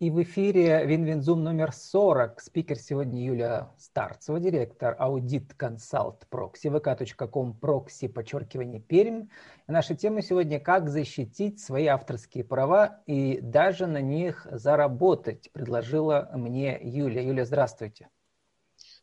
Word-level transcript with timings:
И 0.00 0.10
в 0.10 0.22
эфире 0.22 0.86
Win-Win 0.86 1.22
Zoom 1.22 1.42
номер 1.42 1.72
40. 1.72 2.40
Спикер 2.40 2.78
сегодня 2.78 3.20
Юлия 3.20 3.74
Старцева, 3.78 4.38
директор 4.38 4.94
Аудит 4.96 5.54
Консалт 5.54 6.24
Прокси, 6.30 6.68
vk.com 6.68 7.58
прокси, 7.58 8.06
подчеркивание 8.06 8.80
Пермь. 8.80 9.22
И 9.66 9.72
наша 9.72 9.96
тема 9.96 10.22
сегодня 10.22 10.60
«Как 10.60 10.88
защитить 10.88 11.58
свои 11.58 11.86
авторские 11.86 12.44
права 12.44 13.02
и 13.06 13.40
даже 13.40 13.88
на 13.88 14.00
них 14.00 14.46
заработать», 14.52 15.50
предложила 15.50 16.30
мне 16.32 16.78
Юлия. 16.80 17.26
Юлия, 17.26 17.44
здравствуйте. 17.44 18.08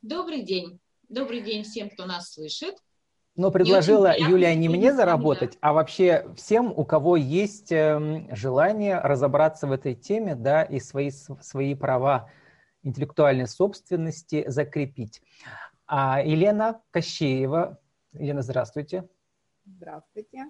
Добрый 0.02 0.44
день. 0.44 0.80
Добрый 1.10 1.42
день 1.42 1.64
всем, 1.64 1.90
кто 1.90 2.06
нас 2.06 2.32
слышит. 2.32 2.76
Но 3.36 3.52
предложила 3.52 4.18
Юлия 4.18 4.56
не 4.56 4.70
мне 4.70 4.94
заработать, 4.94 5.58
а 5.60 5.74
вообще 5.74 6.26
всем, 6.38 6.72
у 6.76 6.86
кого 6.86 7.18
есть 7.18 7.70
эм, 7.72 8.34
желание 8.34 9.00
разобраться 9.00 9.68
в 9.68 9.74
этой 9.74 9.94
теме, 9.94 10.36
да, 10.36 10.64
и 10.64 10.80
свои, 10.80 11.12
свои 11.12 11.76
права 11.76 12.30
интеллектуальной 12.84 13.48
собственности 13.48 14.46
закрепить. 14.48 15.22
А 15.86 16.22
Елена 16.24 16.82
Кощеева. 16.92 17.78
Елена, 18.14 18.42
здравствуйте. 18.42 19.10
Здравствуйте. 19.66 20.46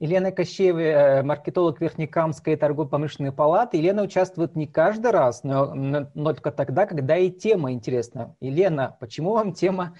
Елена 0.00 0.32
Кощеева, 0.32 0.80
э, 0.80 1.22
маркетолог 1.22 1.80
Верхнекамской 1.80 2.56
торгово-промышленной 2.56 3.32
палаты. 3.32 3.78
Елена 3.78 4.02
участвует 4.02 4.54
не 4.54 4.66
каждый 4.66 5.12
раз, 5.12 5.44
но, 5.44 5.74
но 5.74 6.34
только 6.34 6.50
тогда, 6.52 6.86
когда 6.86 7.16
и 7.16 7.30
тема 7.30 7.72
интересна. 7.72 8.36
Елена, 8.40 8.96
почему 8.98 9.32
вам 9.32 9.52
тема 9.52 9.94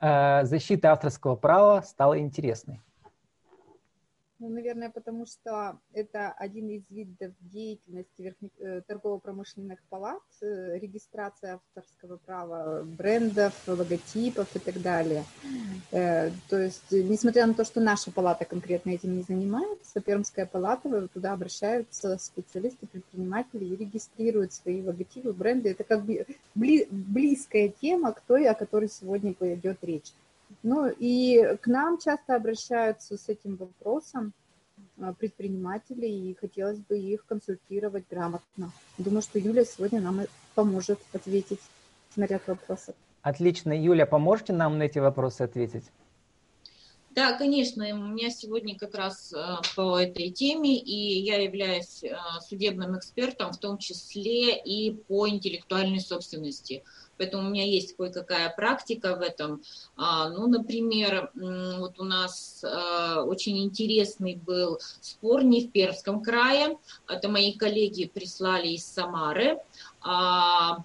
защита 0.00 0.92
авторского 0.92 1.36
права 1.36 1.82
стала 1.82 2.18
интересной? 2.18 2.80
Ну, 4.40 4.48
наверное, 4.50 4.88
потому 4.88 5.26
что 5.26 5.80
это 5.92 6.30
один 6.30 6.68
из 6.68 6.88
видов 6.90 7.32
деятельности 7.40 8.22
верхних, 8.22 8.50
э, 8.60 8.82
торгово-промышленных 8.86 9.80
палат, 9.90 10.22
э, 10.40 10.78
регистрация 10.78 11.54
авторского 11.54 12.18
права 12.18 12.84
брендов, 12.84 13.52
логотипов 13.66 14.54
и 14.54 14.60
так 14.60 14.80
далее. 14.80 15.24
Э, 15.90 16.30
то 16.48 16.56
есть, 16.56 16.92
несмотря 16.92 17.46
на 17.46 17.54
то, 17.54 17.64
что 17.64 17.80
наша 17.80 18.12
палата 18.12 18.44
конкретно 18.44 18.90
этим 18.90 19.16
не 19.16 19.22
занимается, 19.22 20.00
Пермская 20.00 20.46
палата, 20.46 21.08
туда 21.08 21.32
обращаются 21.32 22.16
специалисты, 22.18 22.86
предприниматели 22.86 23.64
и 23.64 23.76
регистрируют 23.76 24.52
свои 24.52 24.80
логотипы, 24.82 25.32
бренды. 25.32 25.70
Это 25.70 25.82
как 25.82 26.04
бы 26.04 26.24
близкая 26.54 27.70
тема 27.80 28.12
к 28.12 28.20
той, 28.20 28.46
о 28.46 28.54
которой 28.54 28.88
сегодня 28.88 29.34
пойдет 29.34 29.78
речь. 29.82 30.12
Ну 30.62 30.88
и 30.88 31.56
к 31.60 31.66
нам 31.66 31.98
часто 31.98 32.34
обращаются 32.34 33.16
с 33.16 33.28
этим 33.28 33.56
вопросом 33.56 34.32
а, 35.00 35.12
предприниматели, 35.12 36.06
и 36.06 36.34
хотелось 36.34 36.78
бы 36.78 36.98
их 36.98 37.24
консультировать 37.26 38.04
грамотно. 38.10 38.72
Думаю, 38.98 39.22
что 39.22 39.38
Юля 39.38 39.64
сегодня 39.64 40.00
нам 40.00 40.20
поможет 40.54 40.98
ответить 41.12 41.60
на 42.16 42.24
ряд 42.24 42.46
вопросов. 42.48 42.94
Отлично. 43.22 43.72
Юля, 43.72 44.06
поможете 44.06 44.52
нам 44.52 44.78
на 44.78 44.84
эти 44.84 44.98
вопросы 44.98 45.42
ответить? 45.42 45.84
Да, 47.18 47.32
конечно, 47.32 47.84
у 47.84 47.96
меня 47.96 48.30
сегодня 48.30 48.78
как 48.78 48.94
раз 48.94 49.32
э, 49.32 49.56
по 49.74 49.98
этой 49.98 50.30
теме, 50.30 50.78
и 50.78 51.18
я 51.18 51.42
являюсь 51.42 52.04
э, 52.04 52.16
судебным 52.48 52.96
экспертом, 52.96 53.52
в 53.52 53.56
том 53.56 53.78
числе 53.78 54.56
и 54.56 54.92
по 54.92 55.28
интеллектуальной 55.28 55.98
собственности. 55.98 56.84
Поэтому 57.16 57.48
у 57.48 57.50
меня 57.50 57.64
есть 57.64 57.96
кое-какая 57.96 58.50
практика 58.50 59.16
в 59.16 59.22
этом. 59.22 59.62
А, 59.96 60.28
ну, 60.28 60.46
например, 60.46 61.32
вот 61.34 61.98
у 61.98 62.04
нас 62.04 62.62
э, 62.62 63.20
очень 63.22 63.64
интересный 63.64 64.36
был 64.36 64.78
спор 65.00 65.42
не 65.42 65.66
в 65.66 65.72
Пермском 65.72 66.22
крае. 66.22 66.78
Это 67.08 67.28
мои 67.28 67.52
коллеги 67.52 68.06
прислали 68.06 68.68
из 68.68 68.86
Самары. 68.86 69.58
А, 70.02 70.84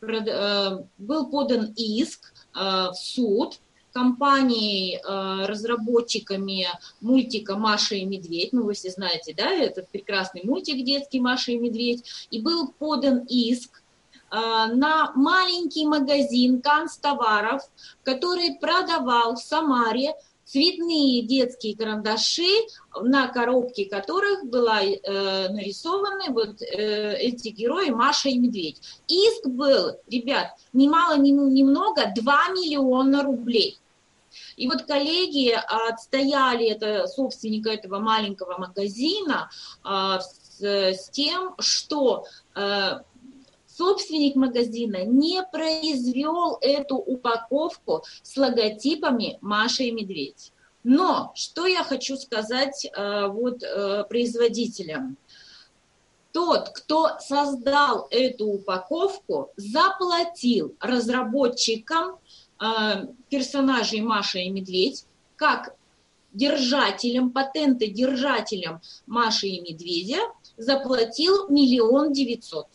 был 0.00 1.26
подан 1.28 1.72
иск 1.76 2.32
в 2.54 2.94
суд 2.94 3.58
компанией, 3.96 4.96
э, 4.96 5.46
разработчиками 5.46 6.66
мультика 7.00 7.56
«Маша 7.56 7.94
и 7.94 8.04
медведь». 8.04 8.52
Ну, 8.52 8.64
вы 8.64 8.74
все 8.74 8.90
знаете, 8.90 9.32
да, 9.34 9.50
этот 9.50 9.88
прекрасный 9.88 10.42
мультик 10.44 10.84
детский 10.84 11.18
«Маша 11.18 11.52
и 11.52 11.58
медведь». 11.58 12.04
И 12.30 12.42
был 12.42 12.68
подан 12.78 13.24
иск 13.26 13.82
э, 14.30 14.36
на 14.36 15.12
маленький 15.14 15.86
магазин 15.86 16.60
канцтоваров, 16.60 17.62
который 18.04 18.58
продавал 18.60 19.36
в 19.36 19.38
Самаре 19.38 20.12
цветные 20.44 21.22
детские 21.22 21.76
карандаши, 21.76 22.52
на 23.00 23.28
коробке 23.28 23.86
которых 23.86 24.44
была 24.44 24.82
э, 24.82 25.48
нарисованы 25.48 26.30
вот 26.30 26.62
э, 26.62 27.16
эти 27.16 27.48
герои 27.48 27.90
Маша 27.90 28.28
и 28.28 28.38
Медведь. 28.38 28.80
Иск 29.08 29.46
был, 29.46 29.96
ребят, 30.06 30.48
ни 30.74 30.86
мало 30.86 31.16
ни, 31.18 31.30
ни 31.30 31.62
много, 31.62 32.12
2 32.14 32.48
миллиона 32.50 33.22
рублей. 33.24 33.78
И 34.56 34.68
вот 34.68 34.82
коллеги 34.82 35.50
отстояли 35.50 36.66
это, 36.68 37.06
собственника 37.06 37.70
этого 37.70 37.98
маленького 37.98 38.58
магазина 38.58 39.50
а, 39.82 40.20
с, 40.20 40.62
с 40.62 41.10
тем, 41.10 41.54
что 41.58 42.24
э, 42.54 43.00
собственник 43.76 44.36
магазина 44.36 45.04
не 45.04 45.42
произвел 45.42 46.58
эту 46.60 46.96
упаковку 46.96 48.04
с 48.22 48.36
логотипами 48.36 49.38
Маша 49.40 49.84
и 49.84 49.90
Медведь. 49.90 50.52
Но 50.82 51.32
что 51.34 51.66
я 51.66 51.82
хочу 51.82 52.16
сказать 52.16 52.86
э, 52.86 53.26
вот 53.26 53.62
э, 53.62 54.04
производителям? 54.08 55.16
Тот, 56.32 56.68
кто 56.68 57.18
создал 57.18 58.06
эту 58.10 58.46
упаковку, 58.46 59.50
заплатил 59.56 60.74
разработчикам 60.80 62.18
персонажей 63.28 64.00
Маша 64.00 64.38
и 64.38 64.48
Медведь, 64.48 65.04
как 65.36 65.74
держателям, 66.32 67.30
патенты 67.30 67.88
держателям 67.88 68.80
Маши 69.06 69.46
и 69.46 69.60
Медведя 69.60 70.18
заплатил 70.56 71.48
миллион 71.48 72.12
девятьсот. 72.12 72.66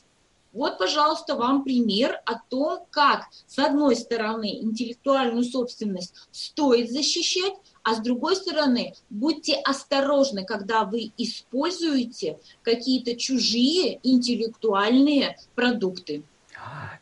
Вот, 0.53 0.77
пожалуйста, 0.77 1.35
вам 1.35 1.63
пример 1.63 2.19
о 2.25 2.35
том, 2.49 2.85
как, 2.89 3.27
с 3.47 3.57
одной 3.57 3.95
стороны, 3.95 4.59
интеллектуальную 4.61 5.45
собственность 5.45 6.13
стоит 6.31 6.91
защищать, 6.91 7.53
а 7.83 7.95
с 7.95 7.99
другой 7.99 8.35
стороны, 8.35 8.93
будьте 9.09 9.55
осторожны, 9.55 10.43
когда 10.43 10.83
вы 10.83 11.11
используете 11.17 12.37
какие-то 12.63 13.15
чужие 13.15 14.01
интеллектуальные 14.03 15.37
продукты. 15.55 16.23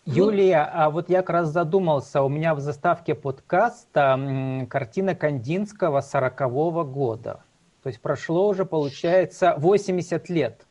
Юлия, 0.05 0.63
а 0.73 0.89
вот 0.89 1.09
я 1.09 1.21
как 1.21 1.29
раз 1.29 1.49
задумался, 1.49 2.21
у 2.23 2.29
меня 2.29 2.55
в 2.55 2.59
заставке 2.59 3.13
подкаста 3.13 4.67
картина 4.69 5.15
Кандинского 5.15 5.99
40-го 5.99 6.83
года. 6.83 7.43
То 7.83 7.89
есть 7.89 8.01
прошло 8.01 8.47
уже, 8.47 8.65
получается, 8.65 9.55
80 9.57 10.29
лет. 10.29 10.65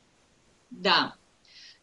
Да. 0.71 1.15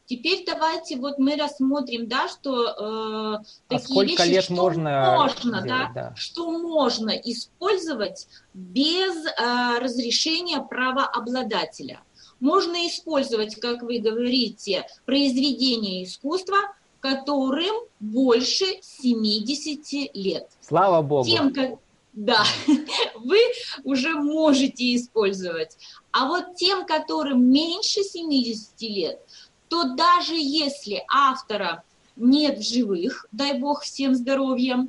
Теперь 0.06 0.44
давайте 0.46 0.98
вот 0.98 1.18
мы 1.18 1.36
рассмотрим, 1.36 2.08
да, 2.08 2.28
что 2.28 2.68
э, 2.68 2.74
а 2.78 3.44
такие 3.70 3.88
сколько 3.88 4.24
вещи, 4.24 4.34
лет 4.36 4.44
что 4.44 4.54
можно, 4.54 5.16
можно 5.16 5.64
делать, 5.64 5.68
да, 5.68 5.92
да, 5.96 6.16
что 6.16 6.52
можно 6.52 7.10
использовать 7.10 8.28
без 8.54 9.26
э, 9.26 9.80
разрешения 9.80 10.62
правообладателя. 10.62 12.02
Можно 12.40 12.88
использовать, 12.88 13.56
как 13.56 13.82
вы 13.82 13.98
говорите, 13.98 14.86
произведение 15.06 16.04
искусства 16.04 16.58
которым 17.00 17.76
больше 18.00 18.66
70 18.82 20.16
лет. 20.16 20.50
Слава 20.62 21.02
Богу. 21.02 21.28
Тем, 21.28 21.54
как, 21.54 21.76
да, 22.14 22.44
вы 23.16 23.38
уже 23.84 24.16
можете 24.16 24.96
использовать. 24.96 25.78
А 26.12 26.28
вот 26.28 26.56
тем, 26.56 26.86
которым 26.86 27.44
меньше 27.44 28.04
70 28.04 28.82
лет, 28.82 29.20
то 29.68 29.96
даже 29.96 30.36
если 30.36 31.04
автора 31.12 31.84
нет 32.16 32.60
в 32.60 32.64
живых, 32.64 33.28
дай 33.32 33.60
бог 33.60 33.84
всем 33.84 34.16
здоровья, 34.16 34.88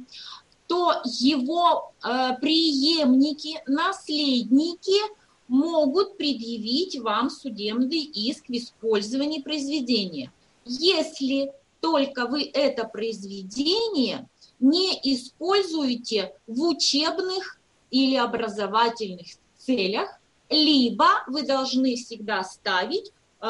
то 0.66 0.94
его 1.04 1.92
э, 2.02 2.36
преемники, 2.40 3.60
наследники 3.66 5.00
могут 5.48 6.16
предъявить 6.16 6.98
вам 6.98 7.30
судебный 7.30 8.02
иск 8.02 8.48
в 8.48 8.52
использовании 8.52 9.40
произведения. 9.40 10.32
Если 10.64 11.52
только 11.80 12.26
вы 12.26 12.50
это 12.52 12.84
произведение 12.84 14.28
не 14.60 14.94
используете 15.02 16.32
в 16.46 16.60
учебных 16.62 17.58
или 17.90 18.16
образовательных 18.16 19.26
целях, 19.58 20.08
либо 20.48 21.06
вы 21.26 21.42
должны 21.42 21.96
всегда 21.96 22.42
ставить, 22.44 23.12
э, 23.40 23.46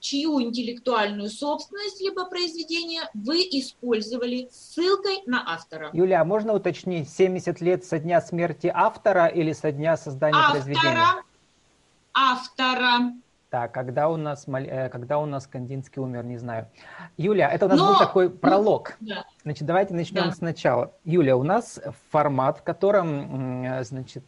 чью 0.00 0.42
интеллектуальную 0.42 1.30
собственность 1.30 2.00
либо 2.00 2.26
произведение 2.26 3.02
вы 3.14 3.38
использовали 3.40 4.48
ссылкой 4.50 5.22
на 5.26 5.42
автора. 5.46 5.90
Юлия, 5.92 6.16
а 6.16 6.24
можно 6.24 6.52
уточнить, 6.54 7.08
70 7.08 7.60
лет 7.60 7.84
со 7.84 7.98
дня 7.98 8.20
смерти 8.20 8.70
автора 8.72 9.26
или 9.26 9.52
со 9.52 9.72
дня 9.72 9.96
создания 9.96 10.38
автора, 10.38 10.62
произведения? 10.62 11.24
Автора. 12.12 13.14
Так, 13.52 13.70
когда 13.72 14.08
у 14.08 14.16
нас, 14.16 14.46
э, 14.48 14.88
когда 14.88 15.18
у 15.18 15.26
нас 15.26 15.46
Кандинский 15.46 16.00
умер, 16.00 16.24
не 16.24 16.38
знаю. 16.38 16.68
Юля, 17.18 17.50
это 17.50 17.66
у 17.66 17.68
нас 17.68 17.78
Но... 17.78 17.88
был 17.88 17.98
такой 17.98 18.30
пролог. 18.30 18.96
Да. 19.00 19.26
Значит, 19.42 19.66
давайте 19.66 19.92
начнем 19.92 20.24
да. 20.24 20.32
сначала. 20.32 20.94
Юля, 21.04 21.36
у 21.36 21.42
нас 21.42 21.78
формат, 22.10 22.60
в 22.60 22.62
котором, 22.62 23.84
значит, 23.84 24.24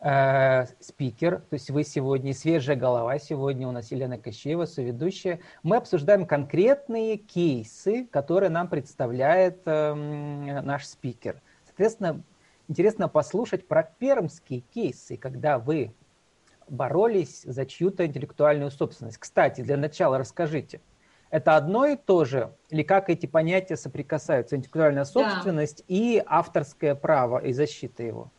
э, 0.00 0.66
спикер, 0.78 1.38
то 1.38 1.54
есть 1.54 1.70
вы 1.70 1.84
сегодня, 1.84 2.34
свежая 2.34 2.76
голова, 2.76 3.18
сегодня 3.18 3.66
у 3.66 3.72
нас 3.72 3.90
Елена 3.92 4.18
Кощеева, 4.18 4.66
соведущая. 4.66 5.40
Мы 5.62 5.76
обсуждаем 5.76 6.26
конкретные 6.26 7.16
кейсы, 7.16 8.04
которые 8.12 8.50
нам 8.50 8.68
представляет 8.68 9.62
э, 9.64 10.60
наш 10.60 10.84
спикер. 10.84 11.40
Соответственно, 11.64 12.22
интересно 12.68 13.08
послушать 13.08 13.66
про 13.66 13.84
пермские 13.84 14.60
кейсы, 14.60 15.16
когда 15.16 15.58
вы 15.58 15.94
боролись 16.70 17.42
за 17.42 17.66
чью-то 17.66 18.06
интеллектуальную 18.06 18.70
собственность. 18.70 19.18
Кстати, 19.18 19.60
для 19.60 19.76
начала 19.76 20.18
расскажите, 20.18 20.80
это 21.30 21.56
одно 21.56 21.86
и 21.86 21.96
то 21.96 22.24
же, 22.24 22.52
или 22.70 22.82
как 22.82 23.08
эти 23.08 23.26
понятия 23.26 23.76
соприкасаются, 23.76 24.56
интеллектуальная 24.56 25.04
собственность 25.04 25.78
да. 25.78 25.84
и 25.88 26.22
авторское 26.24 26.94
право 26.94 27.38
и 27.38 27.52
защита 27.52 28.02
его? 28.02 28.30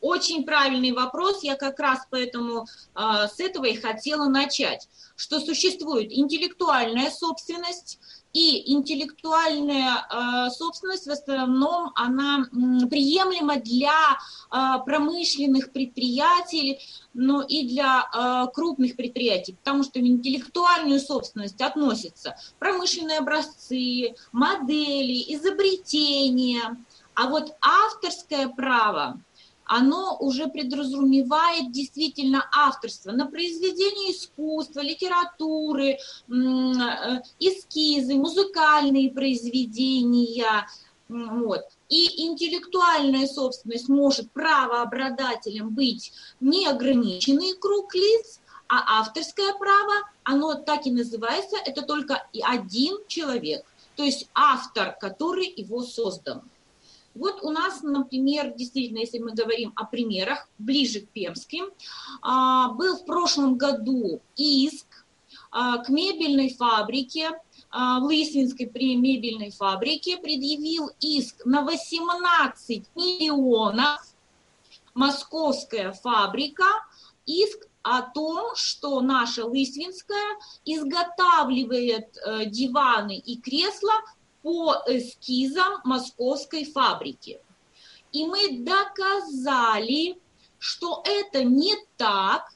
Очень 0.00 0.44
правильный 0.44 0.90
вопрос, 0.90 1.44
я 1.44 1.54
как 1.54 1.78
раз 1.78 2.00
поэтому 2.10 2.66
э, 2.96 3.28
с 3.28 3.38
этого 3.38 3.66
и 3.66 3.76
хотела 3.76 4.28
начать, 4.28 4.88
что 5.14 5.38
существует 5.38 6.10
интеллектуальная 6.10 7.08
собственность, 7.08 8.00
и 8.32 8.72
интеллектуальная 8.72 10.06
э, 10.08 10.50
собственность 10.50 11.06
в 11.06 11.10
основном 11.10 11.92
она 11.94 12.46
приемлема 12.90 13.56
для 13.56 13.90
э, 13.90 14.84
промышленных 14.84 15.72
предприятий, 15.72 16.80
но 17.12 17.42
и 17.42 17.68
для 17.68 18.02
э, 18.02 18.46
крупных 18.54 18.96
предприятий, 18.96 19.54
потому 19.62 19.82
что 19.82 19.98
в 19.98 20.02
интеллектуальную 20.02 21.00
собственность 21.00 21.60
относятся 21.60 22.36
промышленные 22.58 23.18
образцы, 23.18 24.14
модели, 24.32 25.34
изобретения, 25.34 26.76
а 27.14 27.28
вот 27.28 27.54
авторское 27.60 28.48
право 28.48 29.20
оно 29.74 30.18
уже 30.20 30.48
подразумевает 30.48 31.72
действительно 31.72 32.46
авторство 32.54 33.10
на 33.12 33.24
произведение 33.24 34.12
искусства, 34.12 34.80
литературы, 34.80 35.92
э, 35.92 35.98
эскизы, 37.40 38.14
музыкальные 38.16 39.10
произведения. 39.12 40.66
Вот. 41.08 41.62
И 41.88 42.26
интеллектуальная 42.26 43.26
собственность 43.26 43.88
может 43.88 44.30
правообладателем 44.32 45.70
быть 45.70 46.12
неограниченный 46.40 47.54
круг 47.58 47.94
лиц, 47.94 48.40
а 48.68 49.00
авторское 49.00 49.54
право, 49.54 49.94
оно 50.22 50.54
так 50.54 50.86
и 50.86 50.90
называется, 50.90 51.56
это 51.64 51.80
только 51.80 52.22
один 52.42 52.98
человек, 53.08 53.64
то 53.96 54.02
есть 54.02 54.28
автор, 54.34 54.96
который 55.00 55.46
его 55.46 55.82
создал. 55.82 56.42
Вот 57.14 57.42
у 57.42 57.50
нас, 57.50 57.82
например, 57.82 58.54
действительно, 58.54 58.98
если 58.98 59.18
мы 59.18 59.32
говорим 59.32 59.72
о 59.76 59.84
примерах, 59.84 60.48
ближе 60.58 61.00
к 61.00 61.08
Пермским, 61.10 61.66
а, 62.22 62.70
был 62.70 62.96
в 62.96 63.04
прошлом 63.04 63.56
году 63.56 64.20
иск 64.36 64.86
а, 65.50 65.78
к 65.78 65.88
мебельной 65.90 66.54
фабрике, 66.54 67.30
а, 67.70 68.00
в 68.00 68.04
Лысвинской 68.04 68.66
при 68.66 68.96
мебельной 68.96 69.50
фабрике 69.50 70.16
предъявил 70.16 70.90
иск 71.00 71.44
на 71.44 71.62
18 71.62 72.84
миллионов. 72.94 74.00
Московская 74.94 75.92
фабрика, 75.92 76.66
иск 77.24 77.66
о 77.82 78.02
том, 78.02 78.54
что 78.54 79.00
наша 79.00 79.44
Лысвинская 79.44 80.36
изготавливает 80.64 82.16
э, 82.16 82.44
диваны 82.46 83.16
и 83.16 83.40
кресла 83.40 83.94
по 84.42 84.76
эскизам 84.86 85.80
московской 85.84 86.64
фабрики. 86.64 87.40
И 88.12 88.26
мы 88.26 88.58
доказали, 88.58 90.18
что 90.58 91.02
это 91.04 91.44
не 91.44 91.74
так, 91.96 92.52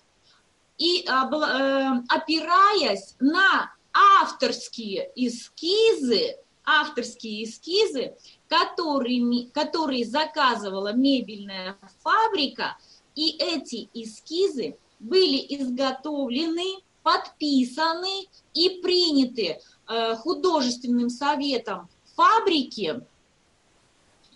и 0.79 1.03
э, 1.03 1.09
опираясь 1.09 3.17
на 3.19 3.73
авторские 4.21 5.11
эскизы, 5.17 6.37
авторские 6.65 7.45
эскизы, 7.45 8.15
которыми, 8.49 9.49
которые 9.51 10.05
заказывала 10.05 10.93
мебельная 10.93 11.77
фабрика, 12.03 12.77
и 13.15 13.37
эти 13.39 13.89
эскизы 13.95 14.77
были 14.99 15.39
изготовлены, 15.49 16.83
подписаны 17.03 18.27
и 18.53 18.81
приняты 18.83 19.61
художественным 19.89 21.11
советом 21.11 21.89
фабрики 22.17 23.03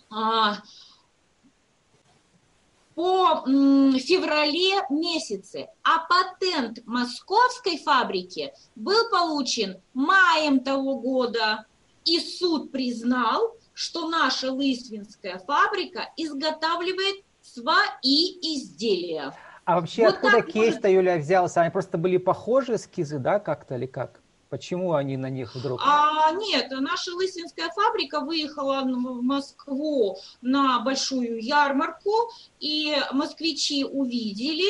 а, 0.09 0.57
по 2.95 3.43
феврале 3.45 4.81
месяце, 4.89 5.67
а 5.83 5.99
патент 6.07 6.79
московской 6.85 7.77
фабрики 7.77 8.53
был 8.75 9.09
получен 9.09 9.81
маем 9.93 10.59
того 10.59 10.99
года, 10.99 11.65
и 12.05 12.19
суд 12.19 12.71
признал, 12.71 13.55
что 13.73 14.09
наша 14.09 14.51
Лысвинская 14.51 15.39
фабрика 15.39 16.09
изготавливает 16.17 17.23
свои 17.41 18.37
изделия. 18.41 19.33
А 19.65 19.79
вообще 19.79 20.05
вот 20.05 20.15
откуда 20.15 20.41
кейс-то, 20.41 20.89
Юля, 20.89 21.17
взялся? 21.17 21.61
Они 21.61 21.71
просто 21.71 21.97
были 21.97 22.17
похожи 22.17 22.75
эскизы, 22.75 23.19
да, 23.19 23.39
как-то 23.39 23.75
или 23.75 23.85
как? 23.85 24.20
Почему 24.51 24.95
они 24.95 25.15
на 25.15 25.29
них 25.29 25.55
вдруг? 25.55 25.79
А, 25.81 26.33
нет, 26.33 26.67
наша 26.71 27.15
лысинская 27.15 27.69
фабрика 27.69 28.19
выехала 28.19 28.81
в 28.81 29.21
Москву 29.21 30.17
на 30.41 30.81
большую 30.81 31.41
ярмарку, 31.41 32.29
и 32.59 32.93
москвичи 33.13 33.85
увидели 33.85 34.69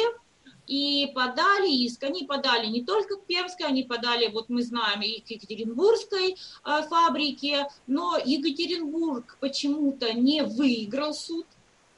и 0.67 1.11
подали 1.15 1.67
иск. 1.67 2.03
Они 2.03 2.25
подали 2.27 2.67
не 2.67 2.83
только 2.83 3.15
к 3.15 3.25
Пермской, 3.25 3.65
они 3.65 3.81
подали, 3.81 4.27
вот 4.27 4.49
мы 4.49 4.61
знаем, 4.61 5.01
и 5.01 5.19
к 5.19 5.31
Екатеринбургской 5.31 6.35
э, 6.35 6.81
фабрике, 6.87 7.67
но 7.87 8.19
Екатеринбург 8.23 9.35
почему-то 9.39 10.13
не 10.13 10.43
выиграл 10.43 11.15
суд, 11.15 11.47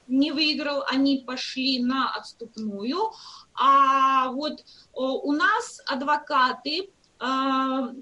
не 0.08 0.32
выиграл, 0.32 0.86
они 0.88 1.18
пошли 1.28 1.84
на 1.84 2.16
отступную. 2.16 3.12
А 3.56 4.32
вот 4.32 4.64
у 4.94 5.34
нас 5.34 5.82
адвокаты 5.86 6.90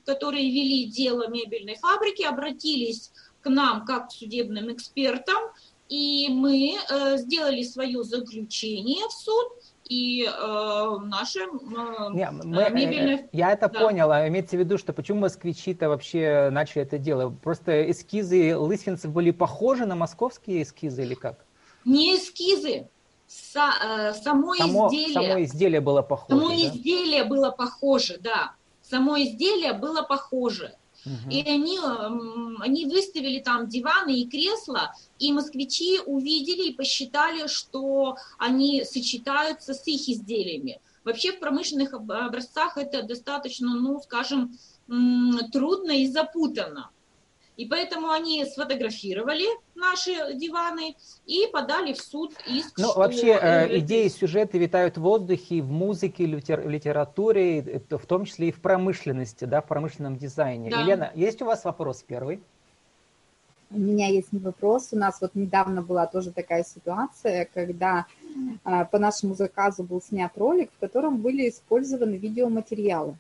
которые 0.06 0.52
вели 0.52 0.86
дело 0.86 1.30
мебельной 1.30 1.76
фабрики, 1.76 2.24
обратились 2.24 3.12
к 3.42 3.50
нам 3.50 3.86
как 3.86 4.10
к 4.10 4.12
судебным 4.12 4.72
экспертам, 4.74 5.44
и 5.90 6.30
мы 6.30 6.78
э, 6.90 7.18
сделали 7.18 7.64
свое 7.64 8.04
заключение 8.04 9.06
в 9.08 9.12
суд, 9.12 9.48
и 9.90 10.24
э, 10.24 10.98
наши 11.04 11.40
э, 11.40 11.46
Не, 12.14 12.32
мы, 12.32 12.70
мебельные... 12.70 13.18
Э, 13.18 13.28
я 13.34 13.52
это 13.52 13.68
да. 13.68 13.78
понял, 13.78 14.10
а 14.10 14.26
имеется 14.30 14.56
в 14.56 14.60
виду, 14.60 14.78
что 14.78 14.94
почему 14.94 15.20
москвичи-то 15.20 15.90
вообще 15.90 16.50
начали 16.50 16.84
это 16.84 16.98
дело? 16.98 17.30
Просто 17.44 17.92
эскизы 17.92 18.56
лысвинцев 18.56 19.12
были 19.12 19.32
похожи 19.32 19.86
на 19.86 19.96
московские 19.96 20.64
эскизы 20.64 21.04
или 21.04 21.14
как? 21.14 21.46
Не 21.84 22.16
эскизы, 22.16 22.88
Со, 23.28 23.72
э, 23.84 24.14
само, 24.14 24.56
само 24.56 24.88
изделие. 24.88 25.14
Само 25.14 25.44
изделие 25.44 25.82
было 25.82 26.02
похоже. 26.04 26.40
Само 26.40 26.50
да? 26.50 26.56
изделие 26.56 27.24
было 27.26 27.52
похоже, 27.52 28.18
да 28.22 28.54
само 28.92 29.22
изделие 29.24 29.74
было 29.74 30.02
похоже. 30.02 30.76
Угу. 31.06 31.32
И 31.32 31.42
они, 31.50 31.80
они 32.60 32.86
выставили 32.86 33.40
там 33.40 33.68
диваны 33.68 34.20
и 34.20 34.28
кресла, 34.28 34.94
и 35.18 35.32
москвичи 35.32 36.00
увидели 36.06 36.68
и 36.68 36.74
посчитали, 36.74 37.48
что 37.48 38.18
они 38.38 38.84
сочетаются 38.84 39.74
с 39.74 39.88
их 39.88 40.10
изделиями. 40.10 40.80
Вообще 41.06 41.32
в 41.32 41.40
промышленных 41.40 41.94
образцах 41.94 42.78
это 42.78 43.02
достаточно, 43.02 43.74
ну, 43.74 44.00
скажем, 44.02 44.56
трудно 45.52 45.92
и 45.92 46.08
запутанно. 46.08 46.92
И 47.62 47.68
поэтому 47.68 48.10
они 48.10 48.44
сфотографировали 48.44 49.46
наши 49.76 50.34
диваны 50.34 50.96
и 51.28 51.46
подали 51.54 51.94
в 51.94 52.02
суд 52.02 52.34
иск. 52.48 52.76
Ну, 52.80 52.92
вообще, 52.96 53.38
э, 53.40 53.78
идеи, 53.78 54.08
сюжеты 54.08 54.58
витают 54.58 54.98
в 54.98 55.02
воздухе, 55.02 55.62
в 55.62 55.70
музыке, 55.70 56.26
в 56.26 56.68
литературе, 56.68 57.84
в 57.88 58.06
том 58.08 58.26
числе 58.26 58.48
и 58.48 58.52
в 58.52 58.60
промышленности, 58.62 59.46
да, 59.46 59.62
в 59.62 59.68
промышленном 59.68 60.18
дизайне. 60.18 60.72
Да. 60.72 60.82
Елена, 60.82 61.12
есть 61.14 61.40
у 61.44 61.46
вас 61.46 61.64
вопрос 61.64 62.04
первый? 62.08 62.42
У 63.70 63.78
меня 63.78 64.08
есть 64.08 64.30
вопрос. 64.32 64.90
У 64.92 64.98
нас 64.98 65.22
вот 65.22 65.36
недавно 65.36 65.84
была 65.84 66.08
тоже 66.08 66.32
такая 66.32 66.64
ситуация, 66.64 67.48
когда 67.54 68.08
э, 68.66 68.86
по 68.86 68.98
нашему 68.98 69.36
заказу 69.36 69.84
был 69.84 70.02
снят 70.02 70.36
ролик, 70.36 70.72
в 70.76 70.80
котором 70.80 71.18
были 71.18 71.48
использованы 71.48 72.16
видеоматериалы. 72.16 73.18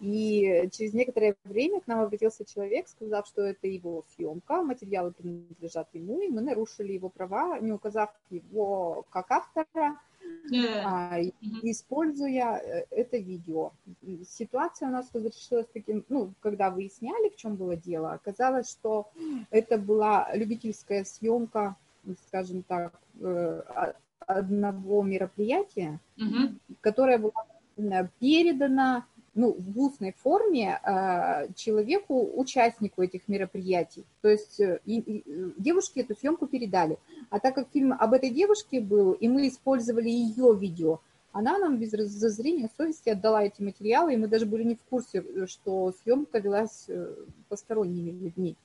И 0.00 0.68
через 0.72 0.94
некоторое 0.94 1.36
время 1.44 1.80
к 1.80 1.86
нам 1.86 2.00
обратился 2.00 2.44
человек, 2.44 2.88
сказав, 2.88 3.26
что 3.26 3.42
это 3.42 3.66
его 3.66 4.04
съемка, 4.14 4.62
материалы 4.62 5.12
принадлежат 5.12 5.88
ему, 5.92 6.20
и 6.20 6.28
мы 6.28 6.40
нарушили 6.40 6.92
его 6.92 7.08
права, 7.08 7.58
не 7.58 7.72
указав 7.72 8.10
его 8.30 9.04
как 9.10 9.30
автора, 9.30 9.98
а, 10.84 11.20
используя 11.62 12.56
э, 12.56 12.84
это 12.90 13.18
видео. 13.18 13.72
Ситуация 14.28 14.88
у 14.88 14.92
нас 14.92 15.08
разрешилась 15.12 15.66
таким, 15.72 16.04
ну, 16.08 16.32
когда 16.40 16.70
выясняли, 16.70 17.30
в 17.30 17.36
чем 17.36 17.56
было 17.56 17.76
дело, 17.76 18.12
оказалось, 18.12 18.70
что 18.70 19.10
это 19.50 19.78
была 19.78 20.28
любительская 20.34 21.04
съемка, 21.04 21.76
скажем 22.26 22.62
так, 22.62 22.98
э, 23.20 23.62
одного 24.20 25.02
мероприятия, 25.02 26.00
угу. 26.16 26.54
которое 26.80 27.18
было 27.18 27.32
передано 28.18 29.04
ну, 29.38 29.54
в 29.56 29.80
устной 29.80 30.12
форме 30.20 30.80
э, 30.82 31.52
человеку, 31.54 32.28
участнику 32.34 33.02
этих 33.02 33.28
мероприятий. 33.28 34.04
То 34.20 34.28
есть 34.28 34.58
э, 34.58 34.80
и, 34.84 34.98
и, 34.98 35.24
девушке 35.56 36.00
эту 36.00 36.16
съемку 36.16 36.48
передали. 36.48 36.98
А 37.30 37.38
так 37.38 37.54
как 37.54 37.68
фильм 37.72 37.92
об 37.92 38.14
этой 38.14 38.30
девушке 38.30 38.80
был, 38.80 39.12
и 39.12 39.28
мы 39.28 39.46
использовали 39.46 40.08
ее 40.08 40.56
видео, 40.58 40.98
она 41.30 41.56
нам 41.58 41.78
без 41.78 41.90
зазрения 41.90 42.68
совести 42.76 43.10
отдала 43.10 43.44
эти 43.44 43.62
материалы, 43.62 44.14
и 44.14 44.16
мы 44.16 44.26
даже 44.26 44.44
были 44.44 44.64
не 44.64 44.74
в 44.74 44.82
курсе, 44.82 45.24
что 45.46 45.92
съемка 46.02 46.40
велась 46.40 46.86
э, 46.88 47.14
посторонними 47.48 48.10
людьми. 48.10 48.56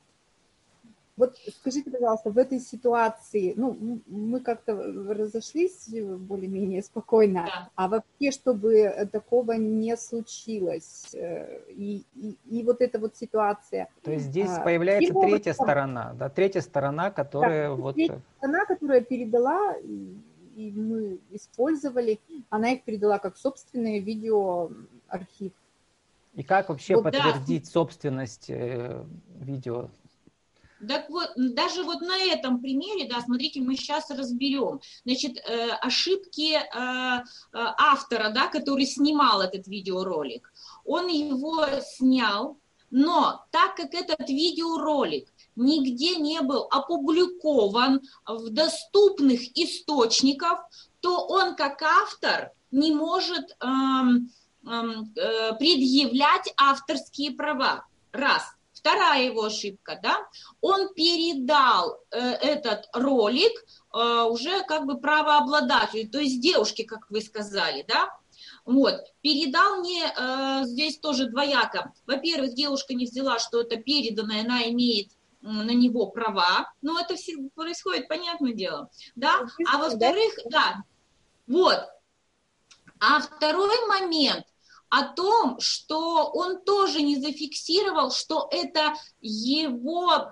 Вот 1.16 1.36
скажите, 1.60 1.90
пожалуйста, 1.92 2.30
в 2.30 2.38
этой 2.38 2.58
ситуации, 2.58 3.54
ну, 3.56 4.00
мы 4.06 4.40
как-то 4.40 4.74
разошлись 4.74 5.88
более-менее 5.88 6.82
спокойно, 6.82 7.44
да. 7.46 7.70
а 7.76 7.88
вообще, 7.88 8.32
чтобы 8.32 9.08
такого 9.12 9.52
не 9.52 9.96
случилось, 9.96 11.14
э, 11.14 11.60
и, 11.68 12.04
и, 12.16 12.36
и 12.50 12.62
вот 12.64 12.80
эта 12.80 12.98
вот 12.98 13.16
ситуация. 13.16 13.88
То 14.02 14.10
есть 14.10 14.26
здесь 14.26 14.50
а, 14.50 14.64
появляется 14.64 15.06
фильмовая... 15.06 15.30
третья 15.30 15.52
сторона, 15.52 16.14
да, 16.18 16.28
третья 16.28 16.60
сторона, 16.60 17.10
которая 17.12 17.68
да, 17.68 17.74
вот... 17.74 17.94
Третья 17.94 18.20
сторона, 18.38 18.64
которая 18.64 19.00
передала, 19.00 19.76
и 20.56 20.72
мы 20.72 21.20
использовали, 21.30 22.18
она 22.50 22.72
их 22.72 22.82
передала 22.82 23.20
как 23.20 23.36
собственное 23.36 24.00
видеоархив. 24.00 25.52
И 26.34 26.42
как 26.42 26.68
вообще 26.70 26.96
вот, 26.96 27.04
подтвердить 27.04 27.66
да. 27.66 27.70
собственность 27.70 28.50
э, 28.50 29.04
видео 29.38 29.90
так 30.88 31.10
вот, 31.10 31.32
даже 31.36 31.82
вот 31.82 32.00
на 32.00 32.18
этом 32.18 32.60
примере, 32.60 33.08
да, 33.08 33.20
смотрите, 33.20 33.60
мы 33.60 33.76
сейчас 33.76 34.10
разберем. 34.10 34.80
Значит, 35.04 35.38
э, 35.38 35.70
ошибки 35.80 36.54
э, 36.54 36.60
э, 36.62 37.22
автора, 37.52 38.30
да, 38.30 38.48
который 38.48 38.86
снимал 38.86 39.42
этот 39.42 39.66
видеоролик. 39.66 40.52
Он 40.84 41.08
его 41.08 41.66
снял, 41.96 42.58
но 42.90 43.44
так 43.50 43.76
как 43.76 43.94
этот 43.94 44.28
видеоролик 44.28 45.28
нигде 45.56 46.16
не 46.16 46.40
был 46.40 46.66
опубликован 46.70 48.00
в 48.26 48.50
доступных 48.50 49.56
источниках, 49.56 50.64
то 51.00 51.26
он 51.26 51.54
как 51.56 51.82
автор 51.82 52.52
не 52.70 52.92
может 52.92 53.56
эм, 53.60 54.30
эм, 54.66 55.12
предъявлять 55.58 56.52
авторские 56.56 57.32
права. 57.32 57.86
Раз. 58.10 58.53
Вторая 58.84 59.24
его 59.24 59.44
ошибка, 59.44 59.98
да, 60.02 60.28
он 60.60 60.92
передал 60.92 62.00
э, 62.10 62.18
этот 62.18 62.86
ролик 62.92 63.52
э, 63.94 64.22
уже 64.28 64.62
как 64.64 64.84
бы 64.84 65.00
правообладателю, 65.00 66.10
то 66.10 66.18
есть 66.18 66.42
девушке, 66.42 66.84
как 66.84 67.08
вы 67.08 67.22
сказали, 67.22 67.86
да, 67.88 68.10
вот, 68.66 69.00
передал 69.22 69.78
мне 69.78 70.04
э, 70.04 70.64
здесь 70.64 70.98
тоже 70.98 71.30
двояко. 71.30 71.94
Во-первых, 72.06 72.52
девушка 72.52 72.92
не 72.92 73.06
взяла, 73.06 73.38
что 73.38 73.62
это 73.62 73.76
переданное, 73.76 74.42
она 74.42 74.64
имеет 74.64 75.12
на 75.40 75.70
него 75.70 76.08
права, 76.08 76.70
но 76.82 77.00
это 77.00 77.16
все 77.16 77.38
происходит, 77.54 78.06
понятное 78.06 78.52
дело, 78.52 78.90
да, 79.16 79.46
а 79.72 79.78
во-вторых, 79.78 80.34
да, 80.50 80.84
вот, 81.46 81.80
а 83.00 83.20
второй 83.20 83.86
момент, 83.88 84.44
о 84.94 85.02
том, 85.12 85.58
что 85.58 86.30
он 86.32 86.62
тоже 86.62 87.02
не 87.02 87.16
зафиксировал, 87.16 88.12
что 88.12 88.48
это 88.52 88.94
его 89.20 90.30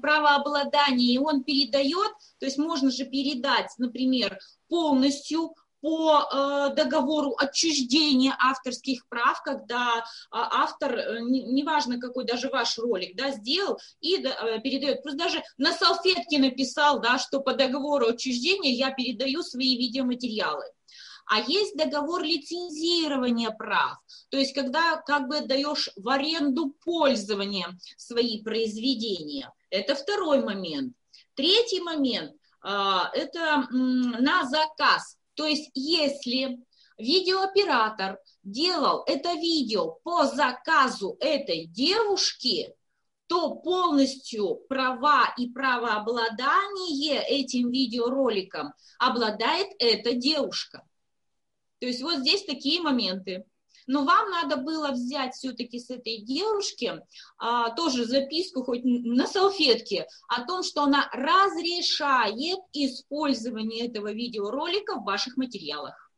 правообладание, 0.00 1.14
и 1.14 1.18
он 1.18 1.44
передает, 1.44 2.10
то 2.38 2.46
есть 2.46 2.58
можно 2.58 2.90
же 2.90 3.04
передать, 3.04 3.70
например, 3.78 4.38
полностью 4.68 5.54
по 5.80 6.22
э, 6.22 6.74
договору 6.74 7.34
отчуждения 7.36 8.36
авторских 8.38 9.06
прав, 9.08 9.42
когда 9.42 9.98
э, 9.98 10.00
автор, 10.30 10.96
э, 10.96 11.20
неважно 11.20 11.98
какой 11.98 12.24
даже 12.24 12.48
ваш 12.50 12.78
ролик, 12.78 13.16
да, 13.16 13.32
сделал 13.32 13.78
и 14.00 14.16
э, 14.16 14.60
передает, 14.60 15.02
просто 15.02 15.18
даже 15.18 15.42
на 15.58 15.72
салфетке 15.72 16.38
написал, 16.38 17.00
да, 17.00 17.18
что 17.18 17.40
по 17.40 17.54
договору 17.54 18.06
отчуждения 18.06 18.72
я 18.72 18.92
передаю 18.92 19.42
свои 19.42 19.76
видеоматериалы 19.76 20.64
а 21.32 21.40
есть 21.40 21.78
договор 21.78 22.22
лицензирования 22.22 23.50
прав, 23.52 23.96
то 24.28 24.36
есть 24.36 24.54
когда 24.54 24.96
как 24.96 25.28
бы 25.28 25.40
даешь 25.40 25.88
в 25.96 26.06
аренду 26.10 26.74
пользование 26.84 27.68
свои 27.96 28.42
произведения. 28.42 29.50
Это 29.70 29.94
второй 29.94 30.44
момент. 30.44 30.94
Третий 31.34 31.80
момент 31.80 32.32
а,– 32.60 33.10
это 33.14 33.66
на 33.70 34.44
заказ. 34.44 35.16
То 35.32 35.46
есть 35.46 35.70
если 35.72 36.58
видеооператор 36.98 38.18
делал 38.42 39.02
это 39.06 39.32
видео 39.32 39.92
по 40.04 40.26
заказу 40.26 41.16
этой 41.18 41.64
девушки, 41.64 42.74
то 43.26 43.54
полностью 43.54 44.56
права 44.68 45.32
и 45.38 45.48
правообладание 45.48 47.24
этим 47.26 47.70
видеороликом 47.70 48.74
обладает 48.98 49.68
эта 49.78 50.12
девушка. 50.12 50.84
То 51.82 51.86
есть 51.86 52.00
вот 52.00 52.18
здесь 52.18 52.44
такие 52.44 52.80
моменты. 52.80 53.44
Но 53.88 54.04
вам 54.04 54.30
надо 54.30 54.56
было 54.56 54.92
взять 54.92 55.34
все-таки 55.34 55.80
с 55.80 55.90
этой 55.90 56.18
девушки 56.18 56.92
а, 57.38 57.70
тоже 57.70 58.04
записку 58.04 58.62
хоть 58.62 58.82
на 58.84 59.26
салфетке 59.26 60.06
о 60.28 60.46
том, 60.46 60.62
что 60.62 60.84
она 60.84 61.10
разрешает 61.12 62.60
использование 62.72 63.88
этого 63.88 64.12
видеоролика 64.12 64.94
в 64.94 65.04
ваших 65.04 65.36
материалах. 65.36 66.12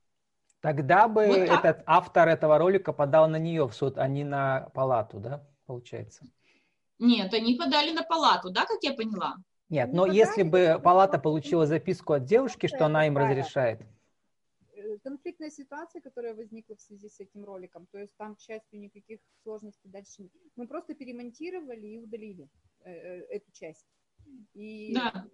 Тогда 0.61 1.09
бы 1.09 1.29
вот 1.29 1.39
этот 1.39 1.83
автор 1.87 2.29
этого 2.29 2.59
ролика 2.59 2.93
подал 2.93 3.27
на 3.27 3.37
нее 3.37 3.67
в 3.67 3.73
суд, 3.73 3.97
а 3.97 4.07
не 4.07 4.23
на 4.23 4.69
палату, 4.75 5.19
да, 5.19 5.49
получается? 5.65 6.27
Нет, 6.99 7.33
они 7.33 7.55
подали 7.55 7.93
на 7.93 8.03
палату, 8.03 8.51
да, 8.51 8.67
как 8.67 8.83
я 8.83 8.93
поняла? 8.93 9.37
Нет, 9.71 9.95
но 9.95 10.05
если 10.05 10.43
бы 10.43 10.79
палата 10.85 11.19
получила 11.19 11.65
записку 11.65 12.13
от 12.13 12.27
девушки, 12.27 12.67
что 12.67 12.85
она 12.85 13.07
им 13.07 13.17
разрешает 13.17 13.81
конфликтная 15.03 15.51
ситуация, 15.51 16.01
которая 16.01 16.35
возникла 16.35 16.77
в 16.77 16.81
связи 16.81 17.09
с 17.09 17.21
этим 17.21 17.45
роликом, 17.45 17.87
то 17.87 17.99
есть 17.99 18.15
там, 18.17 18.37
к 18.37 18.41
счастью, 18.41 18.81
никаких 18.81 19.21
сложностей 19.43 19.91
дальше 19.91 20.23
нет. 20.23 20.33
Мы 20.57 20.67
просто 20.67 20.95
перемонтировали 20.95 21.87
и 21.87 21.99
удалили 21.99 22.49
э, 22.81 22.91
э, 22.91 23.27
эту 23.31 23.53
часть. 23.53 23.87
И 24.55 24.95
да. 24.95 25.29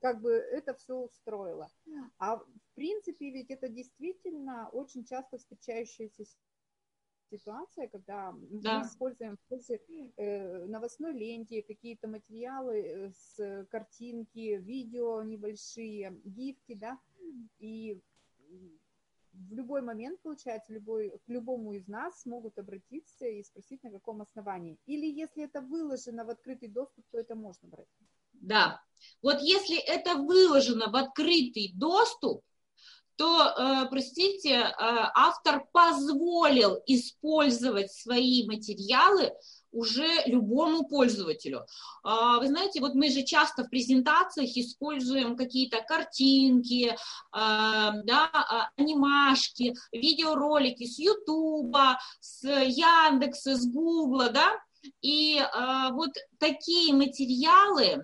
как 0.00 0.20
бы 0.20 0.32
это 0.32 0.74
все 0.74 0.94
устроило. 0.94 1.68
А 2.18 2.36
в 2.36 2.46
принципе 2.74 3.30
ведь 3.30 3.50
это 3.50 3.68
действительно 3.68 4.68
очень 4.70 5.04
часто 5.04 5.38
встречающаяся 5.38 6.24
ситуация, 7.30 7.88
когда 7.88 8.34
да. 8.50 8.80
мы 8.80 8.86
используем 8.86 9.36
в 9.36 9.48
ходе 9.48 9.80
э, 10.16 10.66
новостной 10.66 11.12
ленте 11.12 11.62
какие-то 11.62 12.08
материалы 12.08 12.80
э, 12.80 13.10
с 13.12 13.66
картинки, 13.70 14.56
видео 14.56 15.22
небольшие, 15.22 16.20
гифки, 16.24 16.74
да, 16.74 16.98
и 17.58 18.00
в 19.32 19.52
любой 19.52 19.82
момент, 19.82 20.20
получается, 20.22 20.72
любой, 20.72 21.10
к 21.24 21.28
любому 21.28 21.72
из 21.72 21.86
нас 21.88 22.24
могут 22.26 22.58
обратиться 22.58 23.26
и 23.26 23.42
спросить, 23.42 23.82
на 23.82 23.90
каком 23.90 24.22
основании. 24.22 24.78
Или 24.86 25.06
если 25.06 25.44
это 25.44 25.60
выложено 25.60 26.24
в 26.24 26.30
открытый 26.30 26.68
доступ, 26.68 27.04
то 27.10 27.18
это 27.18 27.34
можно 27.34 27.68
брать. 27.68 27.88
Да. 28.32 28.80
Вот 29.22 29.40
если 29.40 29.78
это 29.78 30.14
выложено 30.16 30.90
в 30.90 30.96
открытый 30.96 31.72
доступ, 31.74 32.42
то, 33.16 33.42
э, 33.44 33.88
простите, 33.90 34.50
э, 34.50 34.72
автор 34.78 35.66
позволил 35.72 36.82
использовать 36.86 37.92
свои 37.92 38.46
материалы 38.46 39.32
уже 39.72 40.08
любому 40.26 40.84
пользователю. 40.84 41.66
А, 42.02 42.38
вы 42.38 42.48
знаете, 42.48 42.80
вот 42.80 42.94
мы 42.94 43.10
же 43.10 43.22
часто 43.22 43.64
в 43.64 43.70
презентациях 43.70 44.56
используем 44.56 45.36
какие-то 45.36 45.82
картинки, 45.82 46.96
а, 47.32 47.92
да, 48.04 48.30
а, 48.32 48.70
анимашки, 48.76 49.74
видеоролики 49.92 50.86
с 50.86 50.98
Ютуба, 50.98 51.98
с 52.20 52.42
Яндекса, 52.46 53.56
с 53.56 53.66
Гугла, 53.66 54.30
да, 54.30 54.52
и 55.02 55.38
э, 55.38 55.90
вот 55.92 56.10
такие 56.38 56.94
материалы, 56.94 57.84
э, 57.84 58.00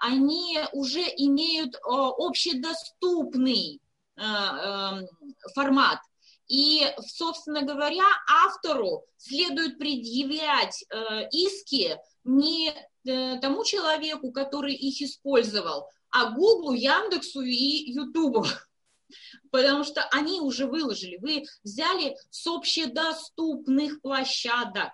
они 0.00 0.58
уже 0.72 1.02
имеют 1.16 1.74
э, 1.74 1.78
общедоступный 1.84 3.80
э, 4.16 4.22
э, 4.22 5.06
формат. 5.54 6.00
И, 6.48 6.82
собственно 7.00 7.62
говоря, 7.62 8.04
автору 8.28 9.04
следует 9.16 9.78
предъявлять 9.78 10.84
э, 10.90 11.28
иски 11.30 11.96
не 12.24 12.70
э, 12.70 13.38
тому 13.40 13.64
человеку, 13.64 14.30
который 14.30 14.74
их 14.74 15.00
использовал, 15.00 15.88
а 16.10 16.30
Гуглу, 16.30 16.72
Яндексу 16.72 17.40
и 17.40 17.90
Ютубу. 17.92 18.44
потому 19.50 19.84
что 19.84 20.02
они 20.10 20.40
уже 20.40 20.66
выложили. 20.66 21.16
Вы 21.18 21.44
взяли 21.62 22.16
с 22.30 22.46
общедоступных 22.46 24.00
площадок. 24.00 24.92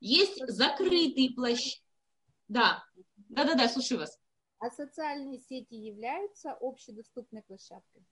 Есть 0.00 0.40
закрытые 0.46 1.32
площадки. 1.34 1.82
Да, 2.48 2.84
да-да-да, 3.28 3.68
слушаю 3.68 4.00
вас. 4.00 4.18
А 4.58 4.70
социальные 4.70 5.40
сети 5.40 5.74
являются 5.74 6.56
общедоступной 6.60 7.42
площадкой? 7.42 8.04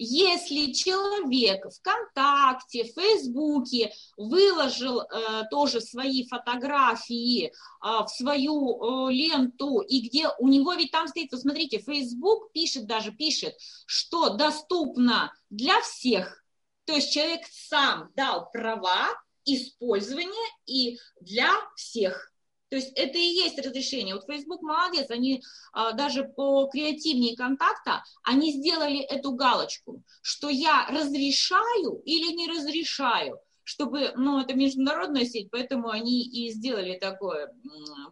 Если 0.00 0.72
человек 0.72 1.66
ВКонтакте, 1.72 2.84
в 2.84 2.94
Фейсбуке 2.94 3.92
выложил 4.16 5.00
э, 5.00 5.42
тоже 5.50 5.80
свои 5.80 6.24
фотографии 6.24 7.46
э, 7.46 7.50
в 7.82 8.06
свою 8.06 9.08
э, 9.08 9.12
ленту, 9.12 9.80
и 9.80 10.08
где 10.08 10.28
у 10.38 10.46
него 10.46 10.74
ведь 10.74 10.92
там 10.92 11.08
стоит, 11.08 11.32
вот 11.32 11.40
смотрите, 11.40 11.80
Фейсбук 11.80 12.52
пишет 12.52 12.86
даже, 12.86 13.10
пишет, 13.10 13.54
что 13.86 14.30
доступно 14.30 15.32
для 15.50 15.80
всех, 15.80 16.44
то 16.84 16.94
есть 16.94 17.12
человек 17.12 17.40
сам 17.50 18.10
дал 18.14 18.48
права 18.52 19.08
использования 19.44 20.48
и 20.64 20.96
для 21.20 21.50
всех. 21.74 22.32
То 22.70 22.76
есть 22.76 22.92
это 22.96 23.16
и 23.16 23.22
есть 23.22 23.58
разрешение. 23.58 24.14
Вот 24.14 24.24
Facebook 24.26 24.62
молодец, 24.62 25.10
они 25.10 25.42
а, 25.72 25.92
даже 25.92 26.24
по 26.24 26.66
креативнее 26.66 27.36
контакта, 27.36 28.04
они 28.22 28.52
сделали 28.52 29.00
эту 29.00 29.32
галочку, 29.32 30.02
что 30.22 30.48
я 30.48 30.86
разрешаю 30.90 32.02
или 32.04 32.34
не 32.34 32.48
разрешаю, 32.48 33.38
чтобы, 33.64 34.12
ну, 34.16 34.40
это 34.40 34.54
международная 34.54 35.24
сеть, 35.24 35.50
поэтому 35.50 35.90
они 35.90 36.22
и 36.22 36.50
сделали 36.50 36.98
такое, 36.98 37.52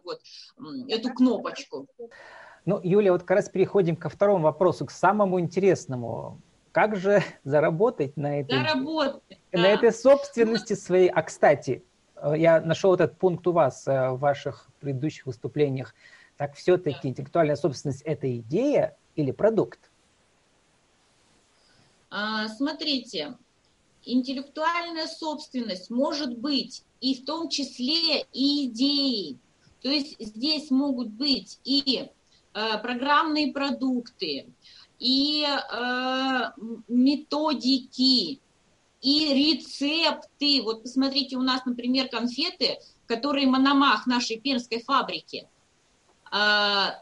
вот, 0.03 0.21
эту 0.87 1.13
кнопочку. 1.13 1.87
Ну, 2.65 2.79
Юля, 2.83 3.13
вот 3.13 3.21
как 3.21 3.37
раз 3.37 3.49
переходим 3.49 3.95
ко 3.95 4.09
второму 4.09 4.43
вопросу, 4.43 4.85
к 4.85 4.91
самому 4.91 5.39
интересному. 5.39 6.41
Как 6.71 6.95
же 6.95 7.23
заработать 7.43 8.17
на 8.17 8.41
этой, 8.41 8.57
заработать, 8.57 9.39
на 9.51 9.61
да. 9.63 9.69
этой 9.69 9.91
собственности 9.91 10.73
своей? 10.73 11.09
А, 11.09 11.23
кстати, 11.23 11.83
я 12.35 12.61
нашел 12.61 12.93
этот 12.93 13.17
пункт 13.17 13.45
у 13.47 13.51
вас 13.51 13.87
э, 13.87 14.11
в 14.11 14.19
ваших 14.19 14.67
предыдущих 14.79 15.25
выступлениях. 15.25 15.93
Так 16.37 16.55
все-таки 16.55 17.07
интеллектуальная 17.07 17.55
собственность– 17.55 18.01
это 18.05 18.37
идея 18.39 18.95
или 19.15 19.31
продукт? 19.31 19.91
А, 22.09 22.47
смотрите, 22.47 23.35
интеллектуальная 24.03 25.07
собственность 25.07 25.89
может 25.89 26.37
быть 26.37 26.83
и 27.01 27.15
в 27.15 27.25
том 27.25 27.49
числе 27.49 28.21
и 28.33 28.67
идеей. 28.67 29.37
То 29.81 29.89
есть 29.89 30.15
здесь 30.19 30.71
могут 30.71 31.09
быть 31.09 31.59
и 31.63 32.09
э, 32.53 32.77
программные 32.81 33.51
продукты, 33.51 34.47
и 34.99 35.45
методики, 36.87 38.39
и 39.01 39.33
рецепты. 39.33 40.61
Вот 40.63 40.83
посмотрите, 40.83 41.37
у 41.37 41.41
нас, 41.41 41.65
например, 41.65 42.09
конфеты, 42.09 42.77
которые 43.05 43.47
Мономах 43.47 44.07
нашей 44.07 44.39
пермской 44.39 44.81
фабрики. 44.81 45.47
А, 46.31 47.01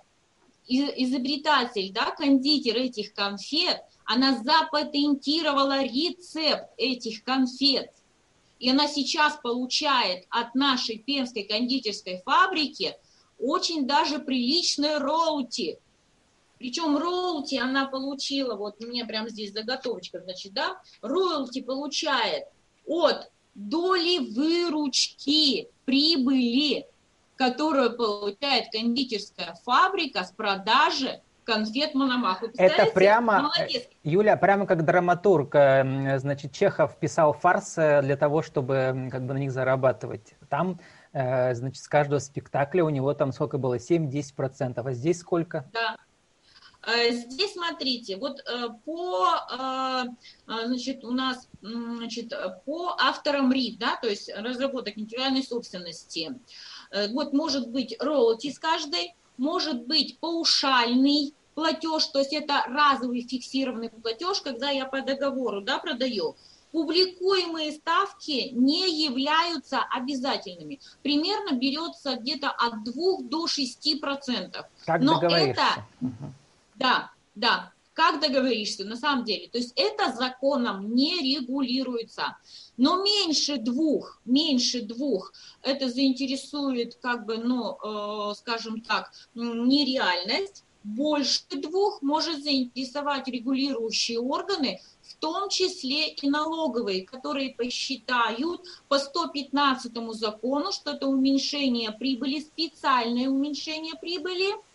изобретатель, 0.68 1.92
да, 1.94 2.12
кондитер 2.12 2.78
этих 2.78 3.14
конфет, 3.14 3.82
она 4.06 4.42
запатентировала 4.44 5.84
рецепт 5.84 6.70
этих 6.78 7.24
конфет. 7.24 7.92
И 8.60 8.70
она 8.70 8.88
сейчас 8.88 9.38
получает 9.42 10.26
от 10.30 10.56
нашей 10.56 11.00
пермской 11.00 11.44
кондитерской 11.44 12.22
фабрики 12.24 12.96
очень 13.38 13.86
даже 13.86 14.20
приличные 14.20 14.98
роути. 14.98 15.78
Причем 16.58 16.98
роялти 16.98 17.56
она 17.56 17.88
получила, 17.88 18.56
вот 18.56 18.76
у 18.84 18.88
меня 18.88 19.06
прямо 19.06 19.30
здесь 19.30 19.52
заготовочка, 19.52 20.22
значит, 20.22 20.54
да, 20.54 20.82
роялти 21.02 21.62
получает 21.62 22.46
от 22.86 23.32
доли 23.56 24.34
выручки, 24.34 25.70
прибыли, 25.86 26.88
которую 27.36 27.96
получает 27.98 28.72
кондитерская 28.72 29.56
фабрика 29.64 30.24
с 30.24 30.32
продажи 30.32 31.22
конфет 31.44 31.94
Мономах. 31.94 32.44
Это 32.58 32.92
прямо, 32.92 33.44
Молодец. 33.44 33.84
Юля, 34.04 34.36
прямо 34.36 34.66
как 34.66 34.84
драматург, 34.84 35.54
э, 35.54 36.18
значит, 36.18 36.54
Чехов 36.54 36.98
писал 36.98 37.34
фарсы 37.34 38.00
для 38.02 38.18
того, 38.18 38.42
чтобы 38.42 39.10
как 39.12 39.26
бы 39.26 39.34
на 39.34 39.38
них 39.38 39.52
зарабатывать. 39.52 40.34
Там, 40.50 40.80
э, 41.14 41.54
значит, 41.54 41.84
с 41.84 41.88
каждого 41.88 42.18
спектакля 42.18 42.84
у 42.84 42.90
него 42.90 43.14
там 43.14 43.32
сколько 43.32 43.60
было, 43.60 43.78
7-10%, 43.78 44.82
а 44.84 44.92
здесь 44.94 45.20
сколько? 45.20 45.70
Да, 45.72 45.98
Э, 45.98 46.05
здесь 47.12 47.54
смотрите, 47.54 48.18
вот 48.18 48.40
э, 48.40 48.70
по, 48.86 49.28
э, 49.52 50.66
значит, 50.66 51.04
у 51.04 51.12
нас, 51.12 51.48
значит, 51.62 52.34
по 52.66 52.96
авторам 53.00 53.52
РИД, 53.52 53.80
да, 53.80 53.96
то 54.02 54.08
есть 54.08 54.32
разработок 54.36 54.98
интеллектуальной 54.98 55.44
собственности, 55.44 56.40
вот 57.12 57.34
может 57.34 57.70
быть 57.70 57.96
роялти 58.00 58.52
с 58.52 58.60
каждой, 58.60 59.16
может 59.38 59.86
быть 59.88 60.20
паушальный 60.20 61.34
платеж, 61.56 62.06
то 62.08 62.20
есть 62.20 62.34
это 62.34 62.64
разовый 62.68 63.28
фиксированный 63.28 63.90
платеж, 63.90 64.42
когда 64.42 64.70
я 64.70 64.86
по 64.86 65.02
договору, 65.02 65.62
да, 65.62 65.80
продаю, 65.80 66.36
публикуемые 66.72 67.72
ставки 67.72 68.50
не 68.52 69.06
являются 69.06 69.80
обязательными. 69.80 70.82
Примерно 71.02 71.56
берется 71.56 72.18
где-то 72.18 72.50
от 72.50 72.84
2 72.84 72.94
до 73.22 73.48
6 73.48 74.02
процентов. 74.02 74.66
Как 74.86 75.02
Но 75.02 75.22
это 75.22 75.86
да, 76.76 77.12
да. 77.36 77.72
Как 77.94 78.20
договоришься, 78.20 78.84
на 78.84 78.98
самом 78.98 79.24
деле. 79.24 79.48
То 79.48 79.58
есть 79.58 79.72
это 79.78 80.12
законом 80.12 80.94
не 80.94 81.18
регулируется. 81.22 82.38
Но 82.76 83.02
меньше 83.02 83.56
двух, 83.56 84.20
меньше 84.26 84.82
двух, 84.82 85.32
это 85.62 85.90
заинтересует, 85.90 86.96
как 86.96 87.26
бы, 87.26 87.38
ну, 87.38 87.78
э, 87.82 88.34
скажем 88.36 88.82
так, 88.82 89.14
нереальность. 89.34 90.66
Больше 90.84 91.40
двух 91.52 92.02
может 92.02 92.44
заинтересовать 92.44 93.30
регулирующие 93.30 94.20
органы, 94.20 94.82
в 95.02 95.16
том 95.16 95.50
числе 95.50 96.10
и 96.10 96.30
налоговые, 96.30 97.06
которые 97.06 97.56
посчитают 97.56 98.62
по 98.90 99.00
115 99.00 100.14
закону, 100.14 100.74
что 100.74 100.92
это 100.92 101.08
уменьшение 101.08 101.92
прибыли, 101.94 102.42
специальное 102.42 103.30
уменьшение 103.30 103.94
прибыли– 103.96 104.54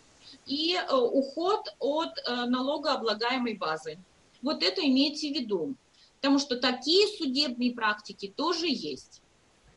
и 0.51 0.75
э, 0.75 0.93
уход 0.93 1.73
от 1.79 2.09
э, 2.27 2.45
налогооблагаемой 2.45 3.55
базы. 3.57 3.97
Вот 4.41 4.63
это 4.63 4.81
имейте 4.81 5.31
в 5.31 5.35
виду, 5.35 5.75
потому 6.19 6.39
что 6.39 6.57
такие 6.57 7.07
судебные 7.17 7.73
практики 7.73 8.33
тоже 8.35 8.65
есть. 8.67 9.21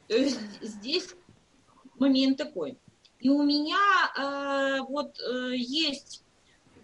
То 0.08 0.16
есть 0.16 0.40
здесь 0.60 1.14
момент 1.98 2.38
такой. 2.38 2.76
И 3.20 3.30
у 3.30 3.42
меня 3.44 3.78
э, 4.18 4.80
вот 4.88 5.16
есть, 5.52 6.24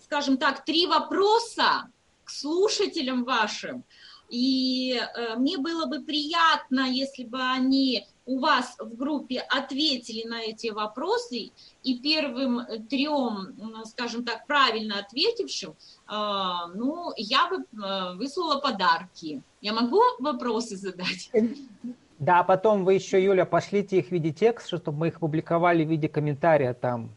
скажем 0.05 0.37
так, 0.37 0.64
три 0.64 0.87
вопроса 0.87 1.90
к 2.24 2.31
слушателям 2.31 3.24
вашим. 3.24 3.85
И 4.29 4.94
э, 4.94 5.35
мне 5.35 5.59
было 5.59 5.87
бы 5.87 6.05
приятно, 6.05 6.88
если 6.88 7.24
бы 7.24 7.42
они 7.42 8.07
у 8.31 8.38
вас 8.38 8.77
в 8.79 8.97
группе 8.97 9.40
ответили 9.40 10.25
на 10.25 10.40
эти 10.40 10.69
вопросы, 10.69 11.51
и 11.83 11.99
первым 11.99 12.61
трем, 12.88 13.57
скажем 13.87 14.25
так, 14.25 14.47
правильно 14.47 15.01
ответившим, 15.01 15.75
а, 16.07 16.69
ну, 16.69 17.12
я 17.16 17.49
бы 17.49 17.64
а, 17.83 18.14
выслала 18.14 18.61
подарки. 18.61 19.43
Я 19.61 19.73
могу 19.73 20.01
вопросы 20.21 20.77
задать? 20.77 21.31
Да, 22.21 22.40
а 22.40 22.45
потом 22.45 22.85
вы 22.85 22.95
еще, 22.95 23.23
Юля, 23.23 23.47
пошлите 23.47 23.99
их 23.99 24.09
в 24.09 24.12
виде 24.12 24.31
текста, 24.31 24.77
чтобы 24.77 24.99
мы 24.99 25.09
их 25.09 25.19
публиковали 25.19 25.85
в 25.85 25.88
виде 25.88 26.09
комментария 26.09 26.73
там. 26.73 27.11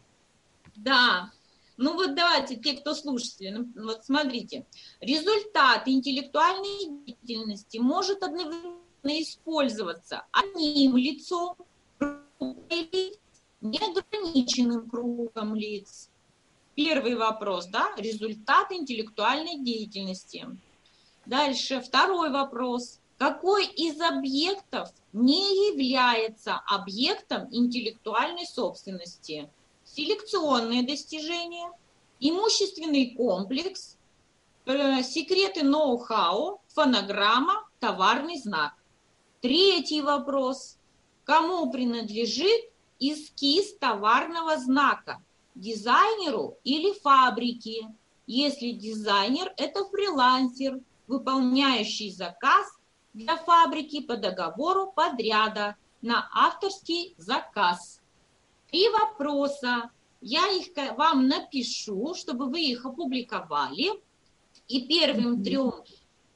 Да, 0.75 1.29
ну 1.77 1.93
вот 1.93 2.15
давайте, 2.15 2.55
те, 2.55 2.73
кто 2.73 2.95
слушатели, 2.95 3.49
ну, 3.49 3.67
вот 3.83 4.03
смотрите. 4.03 4.65
Результат 4.99 5.87
интеллектуальной 5.87 7.03
деятельности 7.21 7.77
может 7.77 8.23
одновременно 8.23 8.82
использоваться 9.03 10.25
одним 10.31 10.97
лицом 10.97 11.55
или 12.69 13.19
неограниченным 13.61 14.89
кругом 14.89 15.55
лиц. 15.55 16.09
Первый 16.75 17.15
вопрос, 17.15 17.67
да, 17.67 17.93
результат 17.97 18.71
интеллектуальной 18.71 19.59
деятельности. 19.59 20.47
Дальше 21.25 21.81
второй 21.81 22.31
вопрос. 22.31 22.99
Какой 23.17 23.65
из 23.65 24.01
объектов 24.01 24.89
не 25.13 25.69
является 25.69 26.55
объектом 26.65 27.47
интеллектуальной 27.51 28.45
собственности? 28.45 29.49
Селекционные 29.85 30.83
достижения, 30.83 31.71
имущественный 32.19 33.13
комплекс, 33.15 33.97
э, 34.65 35.03
секреты 35.03 35.63
ноу-хау, 35.63 36.61
фонограмма, 36.69 37.69
товарный 37.79 38.37
знак. 38.39 38.73
Третий 39.43 40.01
вопрос. 40.01 40.77
Кому 41.25 41.69
принадлежит 41.69 42.71
эскиз 42.97 43.75
товарного 43.77 44.57
знака? 44.57 45.21
Дизайнеру 45.53 46.57
или 46.63 46.97
фабрике? 46.99 47.93
если 48.25 48.71
дизайнер– 48.71 49.53
это 49.57 49.83
фрилансер, 49.83 50.79
выполняющий 51.07 52.09
заказ 52.09 52.65
для 53.13 53.35
фабрики 53.35 54.01
по 54.01 54.15
договору 54.15 54.93
подряда 54.95 55.75
на 56.01 56.29
авторский 56.33 57.13
заказ. 57.17 57.99
Три 58.71 58.87
вопроса. 58.89 59.91
Я 60.21 60.47
их 60.53 60.67
вам 60.97 61.27
напишу, 61.27 62.15
чтобы 62.15 62.47
вы 62.49 62.61
их 62.61 62.85
опубликовали. 62.85 63.91
И 64.69 64.87
первым 64.87 65.43
трем 65.43 65.73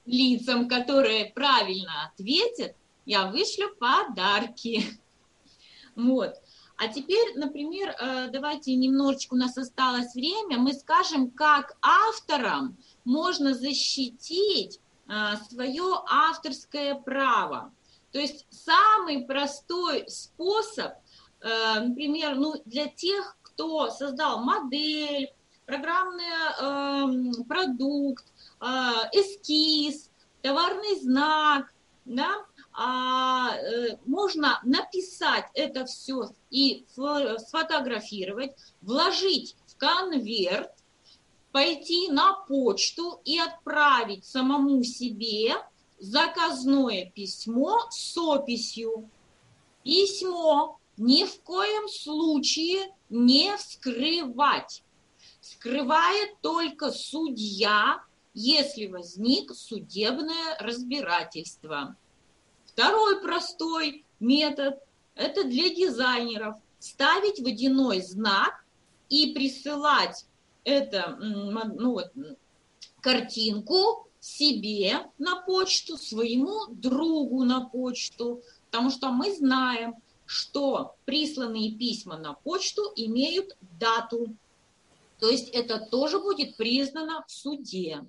лицам, 0.05 0.67
которые 0.67 1.31
правильно 1.31 2.11
ответят, 2.11 2.75
я 3.07 3.27
вышлю 3.27 3.73
подарки. 3.79 4.83
Вот. 5.95 6.35
А 6.75 6.89
теперь, 6.89 7.35
например, 7.35 7.89
э, 7.89 8.27
давайте 8.31 8.75
немножечко, 8.75 9.33
у 9.33 9.37
нас 9.37 9.57
осталось 9.57 10.13
время, 10.13 10.59
мы 10.59 10.73
скажем, 10.73 11.31
как 11.31 11.75
авторам 11.81 12.77
можно 13.03 13.55
защитить 13.55 14.79
э, 15.07 15.37
свое 15.49 16.03
авторское 16.07 16.93
право. 16.93 17.73
То 18.11 18.19
есть 18.19 18.45
самый 18.51 19.25
простой 19.25 20.07
способ, 20.07 20.91
э, 21.39 21.79
например, 21.79 22.35
ну, 22.35 22.61
для 22.65 22.85
тех, 22.85 23.37
кто 23.41 23.89
создал 23.89 24.43
модель, 24.43 25.33
программный 25.65 26.23
эм, 26.61 27.43
продукт, 27.45 28.25
эскиз, 29.11 30.11
товарный 30.41 30.99
знак, 31.01 31.73
да, 32.05 32.45
а, 32.79 33.55
э, 33.55 33.97
можно 34.05 34.59
написать 34.63 35.45
это 35.55 35.85
все 35.85 36.29
и 36.51 36.85
сфотографировать, 37.39 38.51
вложить 38.81 39.55
в 39.65 39.77
конверт, 39.77 40.71
пойти 41.51 42.09
на 42.09 42.33
почту 42.33 43.19
и 43.25 43.39
отправить 43.39 44.25
самому 44.25 44.83
себе 44.83 45.55
заказное 45.97 47.09
письмо 47.09 47.79
с 47.89 48.15
описью. 48.15 49.09
Письмо 49.83 50.79
ни 50.97 51.25
в 51.25 51.41
коем 51.41 51.87
случае 51.89 52.93
не 53.09 53.57
вскрывать. 53.57 54.83
Скрывает 55.41 56.39
только 56.41 56.91
судья, 56.91 58.03
если 58.35 58.85
возник 58.85 59.51
судебное 59.55 60.55
разбирательство. 60.59 61.95
Второй 62.77 63.19
простой 63.21 64.05
метод– 64.19 64.77
это 65.15 65.45
для 65.45 65.73
дизайнеров. 65.73 66.57
Ставить 66.77 67.39
водяной 67.39 68.03
знак 68.03 68.63
и 69.09 69.33
присылать 69.33 70.27
это, 70.63 71.17
ну, 71.19 71.99
картинку 73.01 74.07
себе 74.19 75.07
на 75.17 75.41
почту, 75.41 75.97
своему 75.97 76.67
другу 76.67 77.43
на 77.45 77.61
почту, 77.61 78.43
потому 78.69 78.91
что 78.91 79.09
мы 79.09 79.35
знаем, 79.35 79.95
что 80.27 80.93
присланные 81.05 81.71
письма 81.71 82.19
на 82.19 82.33
почту 82.33 82.83
имеют 82.95 83.57
дату. 83.79 84.35
То 85.19 85.31
есть 85.31 85.49
это 85.49 85.79
тоже 85.79 86.19
будет 86.19 86.55
признано 86.57 87.25
в 87.25 87.31
суде. 87.31 88.05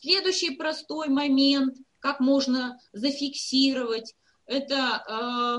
Следующий 0.00 0.52
простой 0.52 1.08
момент 1.08 1.76
как 2.06 2.20
можно 2.20 2.78
зафиксировать. 2.92 4.14
Это 4.46 5.02
э, 5.08 5.58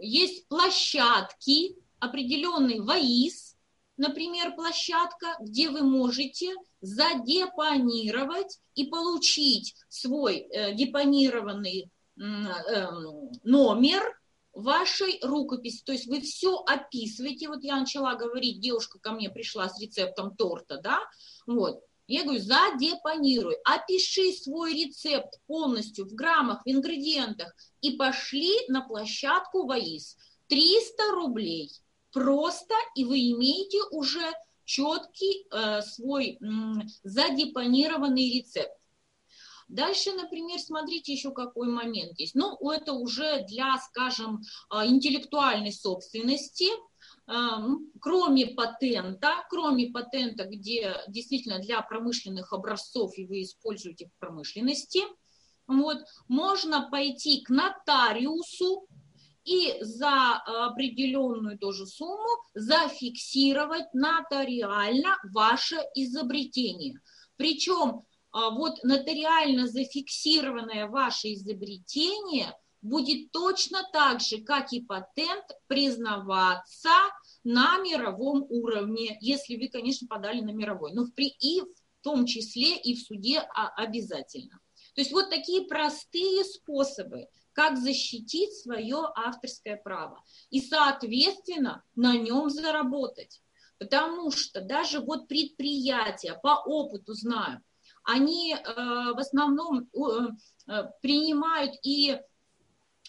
есть 0.00 0.46
площадки, 0.48 1.76
определенный 1.98 2.80
ВАИС, 2.80 3.56
например, 3.96 4.54
площадка, 4.54 5.28
где 5.40 5.70
вы 5.70 5.80
можете 5.80 6.52
задепонировать 6.82 8.60
и 8.74 8.84
получить 8.84 9.74
свой 9.88 10.40
э, 10.40 10.74
депонированный 10.74 11.90
э, 12.20 12.22
номер 13.42 14.02
вашей 14.52 15.18
рукописи. 15.22 15.82
То 15.86 15.92
есть 15.92 16.06
вы 16.06 16.20
все 16.20 16.56
описываете. 16.66 17.48
Вот 17.48 17.64
я 17.64 17.80
начала 17.80 18.14
говорить, 18.14 18.60
девушка 18.60 18.98
ко 18.98 19.12
мне 19.12 19.30
пришла 19.30 19.70
с 19.70 19.80
рецептом 19.80 20.36
торта, 20.36 20.78
да, 20.82 21.00
вот. 21.46 21.80
Я 22.08 22.22
говорю, 22.22 22.40
задепонируй, 22.40 23.56
опиши 23.64 24.32
свой 24.32 24.74
рецепт 24.74 25.40
полностью 25.46 26.06
в 26.06 26.14
граммах, 26.14 26.62
в 26.64 26.68
ингредиентах 26.68 27.52
и 27.80 27.96
пошли 27.96 28.52
на 28.68 28.82
площадку 28.82 29.66
ВАИС. 29.66 30.16
300 30.48 31.10
рублей 31.10 31.72
просто, 32.12 32.74
и 32.94 33.04
вы 33.04 33.18
имеете 33.32 33.78
уже 33.90 34.32
четкий 34.64 35.46
э, 35.50 35.82
свой 35.82 36.38
э, 36.38 36.38
задепонированный 37.02 38.38
рецепт. 38.38 38.76
Дальше, 39.66 40.12
например, 40.12 40.60
смотрите 40.60 41.12
еще 41.12 41.32
какой 41.32 41.66
момент 41.66 42.20
есть. 42.20 42.36
Ну, 42.36 42.56
это 42.70 42.92
уже 42.92 43.44
для, 43.48 43.76
скажем, 43.78 44.42
э, 44.72 44.86
интеллектуальной 44.86 45.72
собственности– 45.72 46.68
кроме 47.26 48.46
патента, 48.54 49.44
кроме 49.50 49.90
патента, 49.90 50.44
где 50.44 50.94
действительно 51.08 51.58
для 51.58 51.82
промышленных 51.82 52.52
образцов 52.52 53.18
и 53.18 53.26
вы 53.26 53.42
используете 53.42 54.06
в 54.06 54.18
промышленности, 54.20 55.00
вот, 55.66 55.98
можно 56.28 56.88
пойти 56.88 57.42
к 57.42 57.50
нотариусу 57.50 58.86
и 59.44 59.76
за 59.80 60.34
определенную 60.36 61.58
тоже 61.58 61.86
сумму 61.86 62.28
зафиксировать 62.54 63.92
нотариально 63.92 65.18
ваше 65.32 65.76
изобретение. 65.96 67.00
Причем 67.36 68.02
а, 68.30 68.50
вот 68.50 68.82
нотариально 68.84 69.66
зафиксированное 69.66 70.86
ваше 70.86 71.32
изобретение– 71.32 72.54
будет 72.86 73.30
точно 73.32 73.82
так 73.92 74.20
же, 74.20 74.38
как 74.38 74.72
и 74.72 74.80
патент, 74.80 75.44
признаваться 75.66 76.90
на 77.44 77.78
мировом 77.78 78.46
уровне, 78.48 79.18
если 79.20 79.56
вы, 79.56 79.68
конечно, 79.68 80.06
подали 80.08 80.40
на 80.40 80.50
мировой, 80.50 80.92
но 80.92 81.04
в, 81.04 81.12
при, 81.12 81.28
и 81.28 81.60
в 81.60 82.02
том 82.02 82.26
числе 82.26 82.76
и 82.76 82.94
в 82.94 83.00
суде 83.02 83.40
а, 83.40 83.68
обязательно. 83.76 84.60
То 84.94 85.00
есть 85.02 85.12
вот 85.12 85.30
такие 85.30 85.66
простые 85.66 86.44
способы, 86.44 87.28
как 87.52 87.78
защитить 87.78 88.54
свое 88.54 88.98
авторское 89.14 89.76
право 89.76 90.22
и, 90.50 90.60
соответственно, 90.60 91.82
на 91.94 92.16
нем 92.16 92.50
заработать. 92.50 93.40
Потому 93.78 94.30
что 94.30 94.60
даже 94.60 95.00
вот 95.00 95.28
предприятия, 95.28 96.38
по 96.42 96.62
опыту 96.64 97.14
знаю, 97.14 97.62
они 98.04 98.54
э, 98.54 98.58
в 98.64 99.18
основном 99.18 99.80
э, 99.80 100.28
э 100.68 100.82
принимают 101.02 101.74
и 101.82 102.20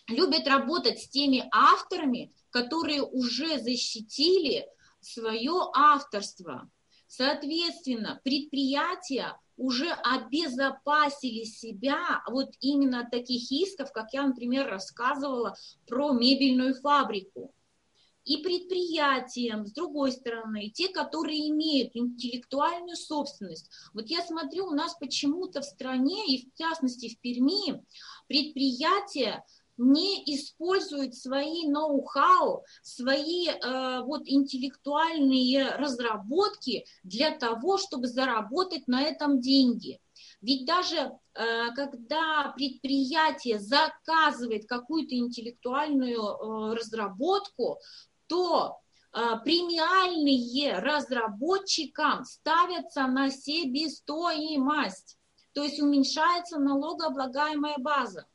любят 0.07 0.47
работать 0.47 0.99
с 1.01 1.09
теми 1.09 1.47
авторами, 1.51 2.33
которые 2.49 3.03
уже 3.03 3.59
защитили 3.59 4.67
свое 5.01 5.69
авторство. 5.73 6.69
Соответственно, 7.07 8.19
предприятия 8.23 9.37
уже 9.55 9.89
обезопасили 9.91 11.43
себя 11.43 12.23
вот 12.29 12.49
именно 12.59 13.01
от 13.01 13.11
таких 13.11 13.51
исков, 13.51 13.91
как 13.91 14.13
я, 14.13 14.27
например, 14.27 14.67
рассказывала 14.67 15.55
про 15.87 16.11
мебельную 16.11 16.75
фабрику. 16.75 17.53
И 18.23 18.37
предприятиям, 18.43 19.65
с 19.65 19.71
другой 19.71 20.11
стороны, 20.11 20.69
те, 20.69 20.89
которые 20.89 21.49
имеют 21.49 21.95
интеллектуальную 21.95 22.97
собственность. 22.97 23.71
Вот 23.93 24.07
я 24.07 24.21
смотрю, 24.21 24.65
у 24.65 24.71
нас 24.71 24.95
почему-то 24.99 25.61
в 25.61 25.65
стране, 25.65 26.25
и 26.27 26.45
в 26.45 26.53
частности 26.57 27.07
в 27.07 27.19
Перми, 27.21 27.85
предприятия 28.27 29.45
не 29.77 30.23
используют 30.35 31.15
свои 31.15 31.67
ноу-хау, 31.67 32.63
свои 32.81 33.47
э, 33.47 34.01
вот 34.03 34.23
интеллектуальные 34.25 35.75
разработки 35.75 36.85
для 37.03 37.31
того, 37.31 37.77
чтобы 37.77 38.07
заработать 38.07 38.87
на 38.87 39.03
этом 39.03 39.39
деньги. 39.39 39.99
Ведь 40.41 40.65
даже 40.65 40.97
э, 40.97 41.11
когда 41.75 42.53
предприятие 42.55 43.59
заказывает 43.59 44.67
какую-то 44.67 45.15
интеллектуальную 45.15 46.21
э, 46.21 46.75
разработку, 46.75 47.79
то 48.27 48.79
э, 49.13 49.19
премиальные 49.43 50.79
разработчикам 50.79 52.23
ставятся 52.23 53.07
на 53.07 53.31
себестоимость, 53.31 55.17
то 55.53 55.63
есть 55.63 55.79
уменьшается 55.79 56.59
налогооблагаемая 56.59 57.77
база. 57.79 58.25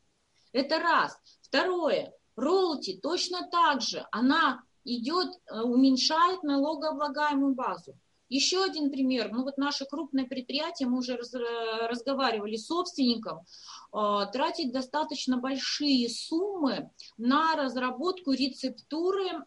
Это 0.52 0.78
раз. 0.78 1.18
Второе. 1.42 2.12
Роути 2.36 2.98
точно 3.02 3.48
так 3.50 3.82
же. 3.82 4.06
Она 4.10 4.62
идет, 4.84 5.28
э, 5.46 5.60
уменьшает 5.60 6.42
налогооблагаемую 6.42 7.54
базу. 7.54 7.94
Еще 8.28 8.64
один 8.64 8.90
пример. 8.90 9.30
Ну 9.30 9.42
вот 9.44 9.58
наше 9.58 9.84
крупное 9.84 10.24
предприятие, 10.24 10.88
мы 10.88 10.98
уже 10.98 11.16
раз, 11.16 11.34
э, 11.34 11.86
разговаривали 11.86 12.56
с 12.56 12.66
собственником, 12.66 13.44
э, 13.92 14.26
тратит 14.32 14.72
достаточно 14.72 15.36
большие 15.36 16.08
суммы 16.08 16.90
на 17.18 17.54
разработку 17.56 18.32
рецептуры 18.32 19.44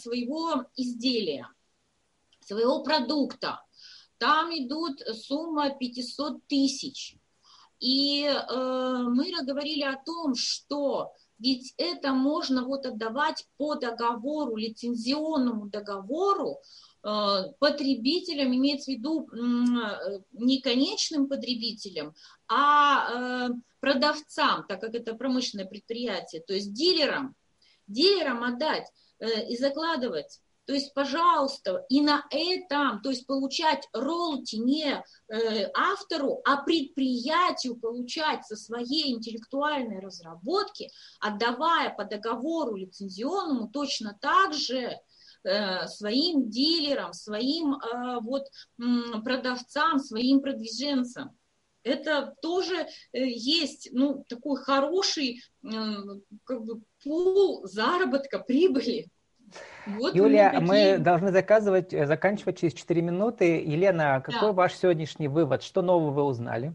своего 0.00 0.64
изделия, 0.76 1.48
своего 2.40 2.82
продукта. 2.82 3.60
там 4.18 4.50
идут 4.50 5.00
сумма 5.00 5.70
500 5.70 6.46
тысяч. 6.46 7.16
И 7.82 8.22
э, 8.24 9.04
мы 9.08 9.32
говорили 9.44 9.82
о 9.82 10.00
том, 10.06 10.36
что 10.36 11.12
ведь 11.40 11.74
это 11.76 12.12
можно 12.12 12.64
вот 12.64 12.86
отдавать 12.86 13.44
по 13.56 13.74
договору, 13.74 14.54
лицензионному 14.54 15.68
договору, 15.68 16.60
э, 17.02 17.42
потребителям, 17.58 18.54
имеется 18.54 18.92
в 18.92 18.94
виду 18.94 19.28
не 20.30 20.60
конечным 20.60 21.26
потребителям, 21.26 22.14
а 22.46 23.48
э, 23.48 23.54
продавцам, 23.80 24.64
так 24.68 24.80
как 24.80 24.94
это 24.94 25.14
промышленное 25.14 25.66
предприятие, 25.66 26.40
то 26.42 26.54
есть 26.54 26.72
дилерам, 26.72 27.34
дилерам 27.88 28.44
отдать 28.44 28.88
э, 29.18 29.48
и 29.48 29.56
закладывать 29.56 30.41
то 30.64 30.74
есть, 30.74 30.94
пожалуйста, 30.94 31.84
и 31.88 32.00
на 32.00 32.24
этом, 32.30 33.02
то 33.02 33.10
есть 33.10 33.26
получать 33.26 33.88
роллти 33.92 34.58
не 34.58 35.02
э, 35.28 35.70
автору, 35.74 36.40
а 36.44 36.62
предприятию 36.62 37.76
получать 37.76 38.46
со 38.46 38.54
своей 38.54 39.12
интеллектуальной 39.12 39.98
разработки, 39.98 40.88
отдавая 41.18 41.90
по 41.90 42.04
договору 42.04 42.76
лицензионному 42.76 43.70
точно 43.70 44.16
так 44.20 44.54
же 44.54 45.00
э, 45.42 45.88
своим 45.88 46.48
дилерам, 46.48 47.12
своим 47.12 47.74
э, 47.74 48.20
вот, 48.20 48.44
продавцам, 49.24 49.98
своим 49.98 50.40
продвиженцам. 50.40 51.36
Это 51.82 52.36
тоже 52.40 52.86
есть 53.12 53.88
ну, 53.90 54.24
такой 54.28 54.62
хороший 54.62 55.42
как 56.44 56.64
бы, 56.64 56.80
пул 57.02 57.66
заработка, 57.66 58.38
прибыли 58.38 59.10
вот 59.86 60.14
Юлия, 60.14 60.58
мы 60.60 60.98
должны 60.98 61.32
заказывать, 61.32 61.92
э, 61.92 62.06
заканчивать 62.06 62.58
через 62.58 62.74
4 62.74 63.02
минуты. 63.02 63.60
Елена, 63.60 64.22
какой 64.24 64.48
да. 64.48 64.52
ваш 64.52 64.74
сегодняшний 64.74 65.28
вывод? 65.28 65.62
Что 65.62 65.82
нового 65.82 66.10
вы 66.10 66.22
узнали? 66.24 66.72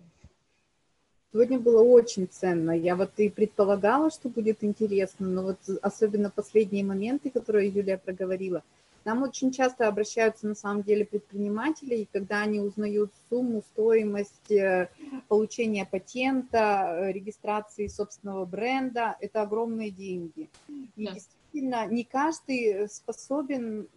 Сегодня 1.31 1.59
было 1.59 1.83
очень 1.83 2.27
ценно. 2.27 2.71
Я 2.71 2.95
вот 2.95 3.11
и 3.17 3.29
предполагала, 3.29 4.09
что 4.09 4.29
будет 4.29 4.63
интересно, 4.63 5.27
но 5.27 5.43
вот 5.43 5.59
особенно 5.81 6.29
последние 6.29 6.83
моменты, 6.83 7.29
которые 7.29 7.69
Юлия 7.69 7.97
проговорила. 7.97 8.63
Нам 9.05 9.23
очень 9.23 9.51
часто 9.51 9.87
обращаются 9.87 10.47
на 10.47 10.55
самом 10.55 10.83
деле 10.83 11.05
предприниматели, 11.05 11.95
и 11.95 12.09
когда 12.11 12.41
они 12.41 12.59
узнают 12.59 13.11
сумму, 13.29 13.61
стоимость 13.71 14.51
э, 14.51 14.89
получения 15.29 15.85
патента, 15.85 16.93
э, 16.97 17.11
регистрации 17.13 17.87
собственного 17.87 18.43
бренда, 18.43 19.15
это 19.21 19.43
огромные 19.43 19.91
деньги. 19.91 20.49
И 20.97 21.05
да 21.05 21.13
действительно 21.57 21.87
не 21.87 22.03
каждый 22.03 22.89
способен 22.89 23.87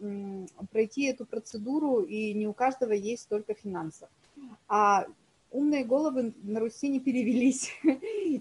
пройти 0.71 1.05
эту 1.05 1.27
процедуру, 1.27 2.01
и 2.01 2.33
не 2.35 2.47
у 2.47 2.53
каждого 2.53 2.93
есть 2.93 3.23
столько 3.23 3.55
финансов. 3.55 4.09
А 4.69 5.07
умные 5.51 5.85
головы 5.85 6.33
на 6.43 6.61
Руси 6.61 6.89
не 6.89 7.01
перевелись. 7.01 7.71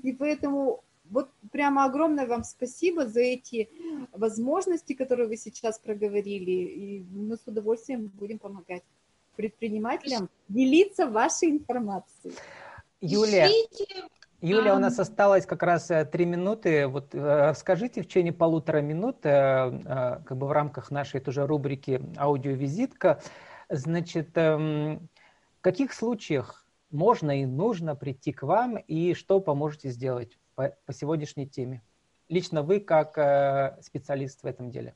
И 0.04 0.14
поэтому 0.14 0.84
вот 1.10 1.30
прямо 1.52 1.86
огромное 1.86 2.28
вам 2.28 2.44
спасибо 2.44 3.08
за 3.08 3.22
эти 3.22 3.70
возможности, 4.12 4.94
которые 4.94 5.28
вы 5.28 5.38
сейчас 5.38 5.80
проговорили. 5.80 6.52
И 6.52 7.04
мы 7.12 7.36
с 7.36 7.48
удовольствием 7.48 8.12
будем 8.20 8.38
помогать 8.38 8.84
предпринимателям 9.36 10.30
делиться 10.50 11.08
вашей 11.08 11.50
информацией. 11.50 12.36
Юлия, 13.02 13.50
Юля, 14.42 14.74
у 14.74 14.80
нас 14.80 14.98
осталось 14.98 15.46
как 15.46 15.64
раз 15.64 15.92
э, 15.92 16.06
три 16.06 16.26
минуты. 16.26 16.88
Вот 16.88 17.14
э, 17.14 17.54
скажите 17.56 18.02
в 18.02 18.06
течение 18.06 18.32
полутора 18.32 18.80
минут, 18.80 19.18
э, 19.24 20.22
как 20.26 20.38
бы 20.38 20.48
в 20.48 20.52
рамках 20.54 20.92
нашей 20.92 21.20
тоже 21.20 21.46
рубрики 21.46 22.02
«Аудиовизитка», 22.16 23.22
значит, 23.68 24.38
эм, 24.38 25.10
в 25.58 25.62
каких 25.62 25.92
случаях 25.94 26.66
можно 26.90 27.42
и 27.42 27.46
нужно 27.46 27.96
прийти 27.96 28.32
к 28.32 28.44
вам, 28.44 28.78
и 28.78 29.14
что 29.14 29.42
поможете 29.42 29.90
сделать 29.90 30.40
по, 30.56 30.74
по 30.86 30.94
сегодняшней 30.94 31.48
теме? 31.48 31.84
Лично 32.30 32.64
вы 32.64 32.80
как 32.80 33.14
специалист 33.82 34.44
в 34.44 34.46
этом 34.46 34.72
деле. 34.72 34.96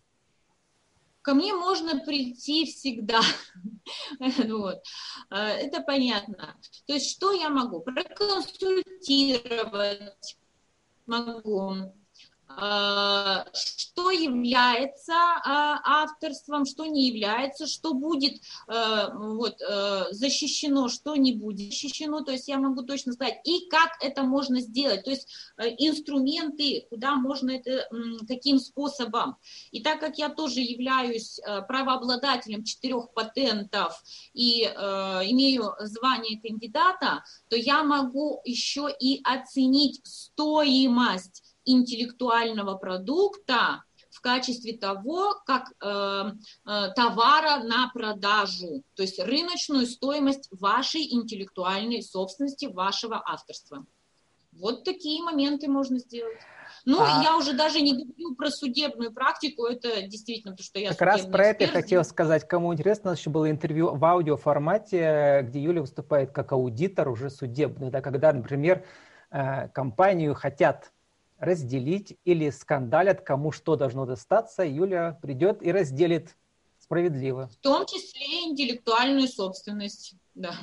Ко 1.23 1.33
мне 1.33 1.53
можно 1.53 1.99
прийти 1.99 2.65
всегда. 2.65 3.21
вот. 4.19 4.83
А, 5.29 5.49
это 5.49 5.81
понятно. 5.81 6.59
То 6.85 6.93
есть 6.93 7.11
что 7.11 7.31
я 7.31 7.49
могу? 7.49 7.79
Проконсультировать 7.79 10.37
могу 11.05 11.93
что 12.55 14.11
является 14.11 15.13
а, 15.13 16.03
авторством, 16.03 16.65
что 16.65 16.85
не 16.85 17.07
является, 17.07 17.67
что 17.67 17.93
будет 17.93 18.41
а, 18.67 19.13
вот, 19.13 19.59
защищено, 20.11 20.89
что 20.89 21.15
не 21.15 21.33
будет 21.33 21.71
защищено, 21.71 22.21
то 22.21 22.31
есть 22.31 22.47
я 22.47 22.57
могу 22.57 22.83
точно 22.83 23.13
сказать, 23.13 23.39
и 23.43 23.67
как 23.69 23.91
это 24.01 24.23
можно 24.23 24.59
сделать, 24.61 25.03
то 25.03 25.11
есть 25.11 25.27
инструменты, 25.57 26.87
куда 26.89 27.15
можно 27.15 27.51
это, 27.51 27.87
каким 28.27 28.59
способом. 28.59 29.37
И 29.71 29.81
так 29.81 29.99
как 29.99 30.17
я 30.17 30.29
тоже 30.29 30.59
являюсь 30.59 31.39
правообладателем 31.67 32.63
четырех 32.63 33.13
патентов 33.13 34.01
и 34.33 34.63
имею 34.63 35.73
звание 35.79 36.39
кандидата, 36.41 37.23
то 37.49 37.55
я 37.55 37.83
могу 37.83 38.41
еще 38.45 38.89
и 38.99 39.21
оценить 39.23 40.01
стоимость 40.03 41.43
интеллектуального 41.65 42.75
продукта 42.75 43.83
в 44.09 44.21
качестве 44.21 44.77
того, 44.77 45.35
как 45.45 45.71
э, 45.81 45.85
э, 45.85 46.89
товара 46.95 47.63
на 47.63 47.89
продажу, 47.93 48.83
то 48.95 49.01
есть 49.01 49.19
рыночную 49.19 49.87
стоимость 49.87 50.49
вашей 50.51 51.01
интеллектуальной 51.13 52.03
собственности, 52.03 52.65
вашего 52.65 53.21
авторства. 53.25 53.85
Вот 54.51 54.83
такие 54.83 55.23
моменты 55.23 55.67
можно 55.67 55.97
сделать. 55.97 56.37
Ну, 56.85 57.01
а... 57.01 57.23
я 57.23 57.37
уже 57.37 57.53
даже 57.53 57.81
не 57.81 57.93
говорю 57.93 58.35
про 58.35 58.49
судебную 58.49 59.13
практику, 59.13 59.65
это 59.65 60.03
действительно 60.03 60.55
то, 60.55 60.63
что 60.63 60.79
я 60.79 60.89
Как 60.89 61.01
раз 61.01 61.21
про 61.21 61.51
эксперт. 61.51 61.55
это 61.55 61.63
я 61.63 61.81
хотел 61.81 62.03
сказать. 62.03 62.47
Кому 62.47 62.73
интересно, 62.73 63.09
у 63.09 63.13
нас 63.13 63.19
еще 63.19 63.29
было 63.29 63.49
интервью 63.49 63.95
в 63.95 64.03
аудиоформате, 64.03 65.45
где 65.47 65.59
Юля 65.59 65.81
выступает 65.81 66.31
как 66.31 66.51
аудитор 66.51 67.09
уже 67.09 67.29
судебный, 67.29 67.89
да, 67.89 68.01
когда, 68.01 68.33
например, 68.33 68.85
э, 69.31 69.69
компанию 69.69 70.35
хотят 70.35 70.91
разделить 71.39 72.17
или 72.25 72.49
скандалят, 72.49 73.21
кому 73.21 73.51
что 73.51 73.75
должно 73.75 74.05
достаться, 74.05 74.63
Юля 74.63 75.17
придет 75.21 75.61
и 75.61 75.71
разделит 75.71 76.35
справедливо. 76.79 77.47
В 77.47 77.55
том 77.57 77.85
числе 77.85 78.49
интеллектуальную 78.49 79.27
собственность, 79.27 80.15
да. 80.35 80.53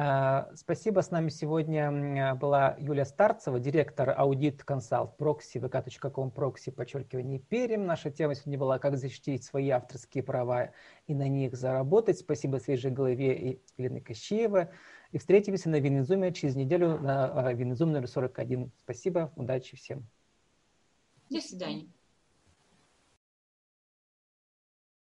А, 0.00 0.50
спасибо. 0.54 1.00
С 1.00 1.10
нами 1.10 1.28
сегодня 1.28 2.34
была 2.34 2.76
Юлия 2.78 3.04
Старцева, 3.04 3.58
директор 3.58 4.14
аудит 4.16 4.62
консалт 4.62 5.16
прокси 5.16 5.58
vk.com 5.58 6.30
прокси, 6.30 6.70
подчеркивание 6.70 7.40
Перем. 7.40 7.86
Наша 7.86 8.10
тема 8.10 8.34
сегодня 8.34 8.58
была 8.58 8.78
«Как 8.78 8.96
защитить 8.96 9.44
свои 9.44 9.70
авторские 9.70 10.22
права 10.22 10.70
и 11.06 11.14
на 11.14 11.26
них 11.26 11.56
заработать». 11.56 12.18
Спасибо 12.18 12.58
свежей 12.58 12.90
голове 12.90 13.34
и 13.34 13.62
Елены 13.76 14.00
Кощеева. 14.00 14.70
И 15.12 15.18
встретимся 15.18 15.70
на 15.70 15.80
Винизуме 15.80 16.32
через 16.32 16.54
неделю 16.54 16.98
на 16.98 17.52
Винизум 17.52 17.92
номер 17.92 18.08
41. 18.08 18.70
Спасибо, 18.78 19.32
удачи 19.36 19.76
всем. 19.76 20.06
До 21.30 21.40
свидания. 21.40 21.86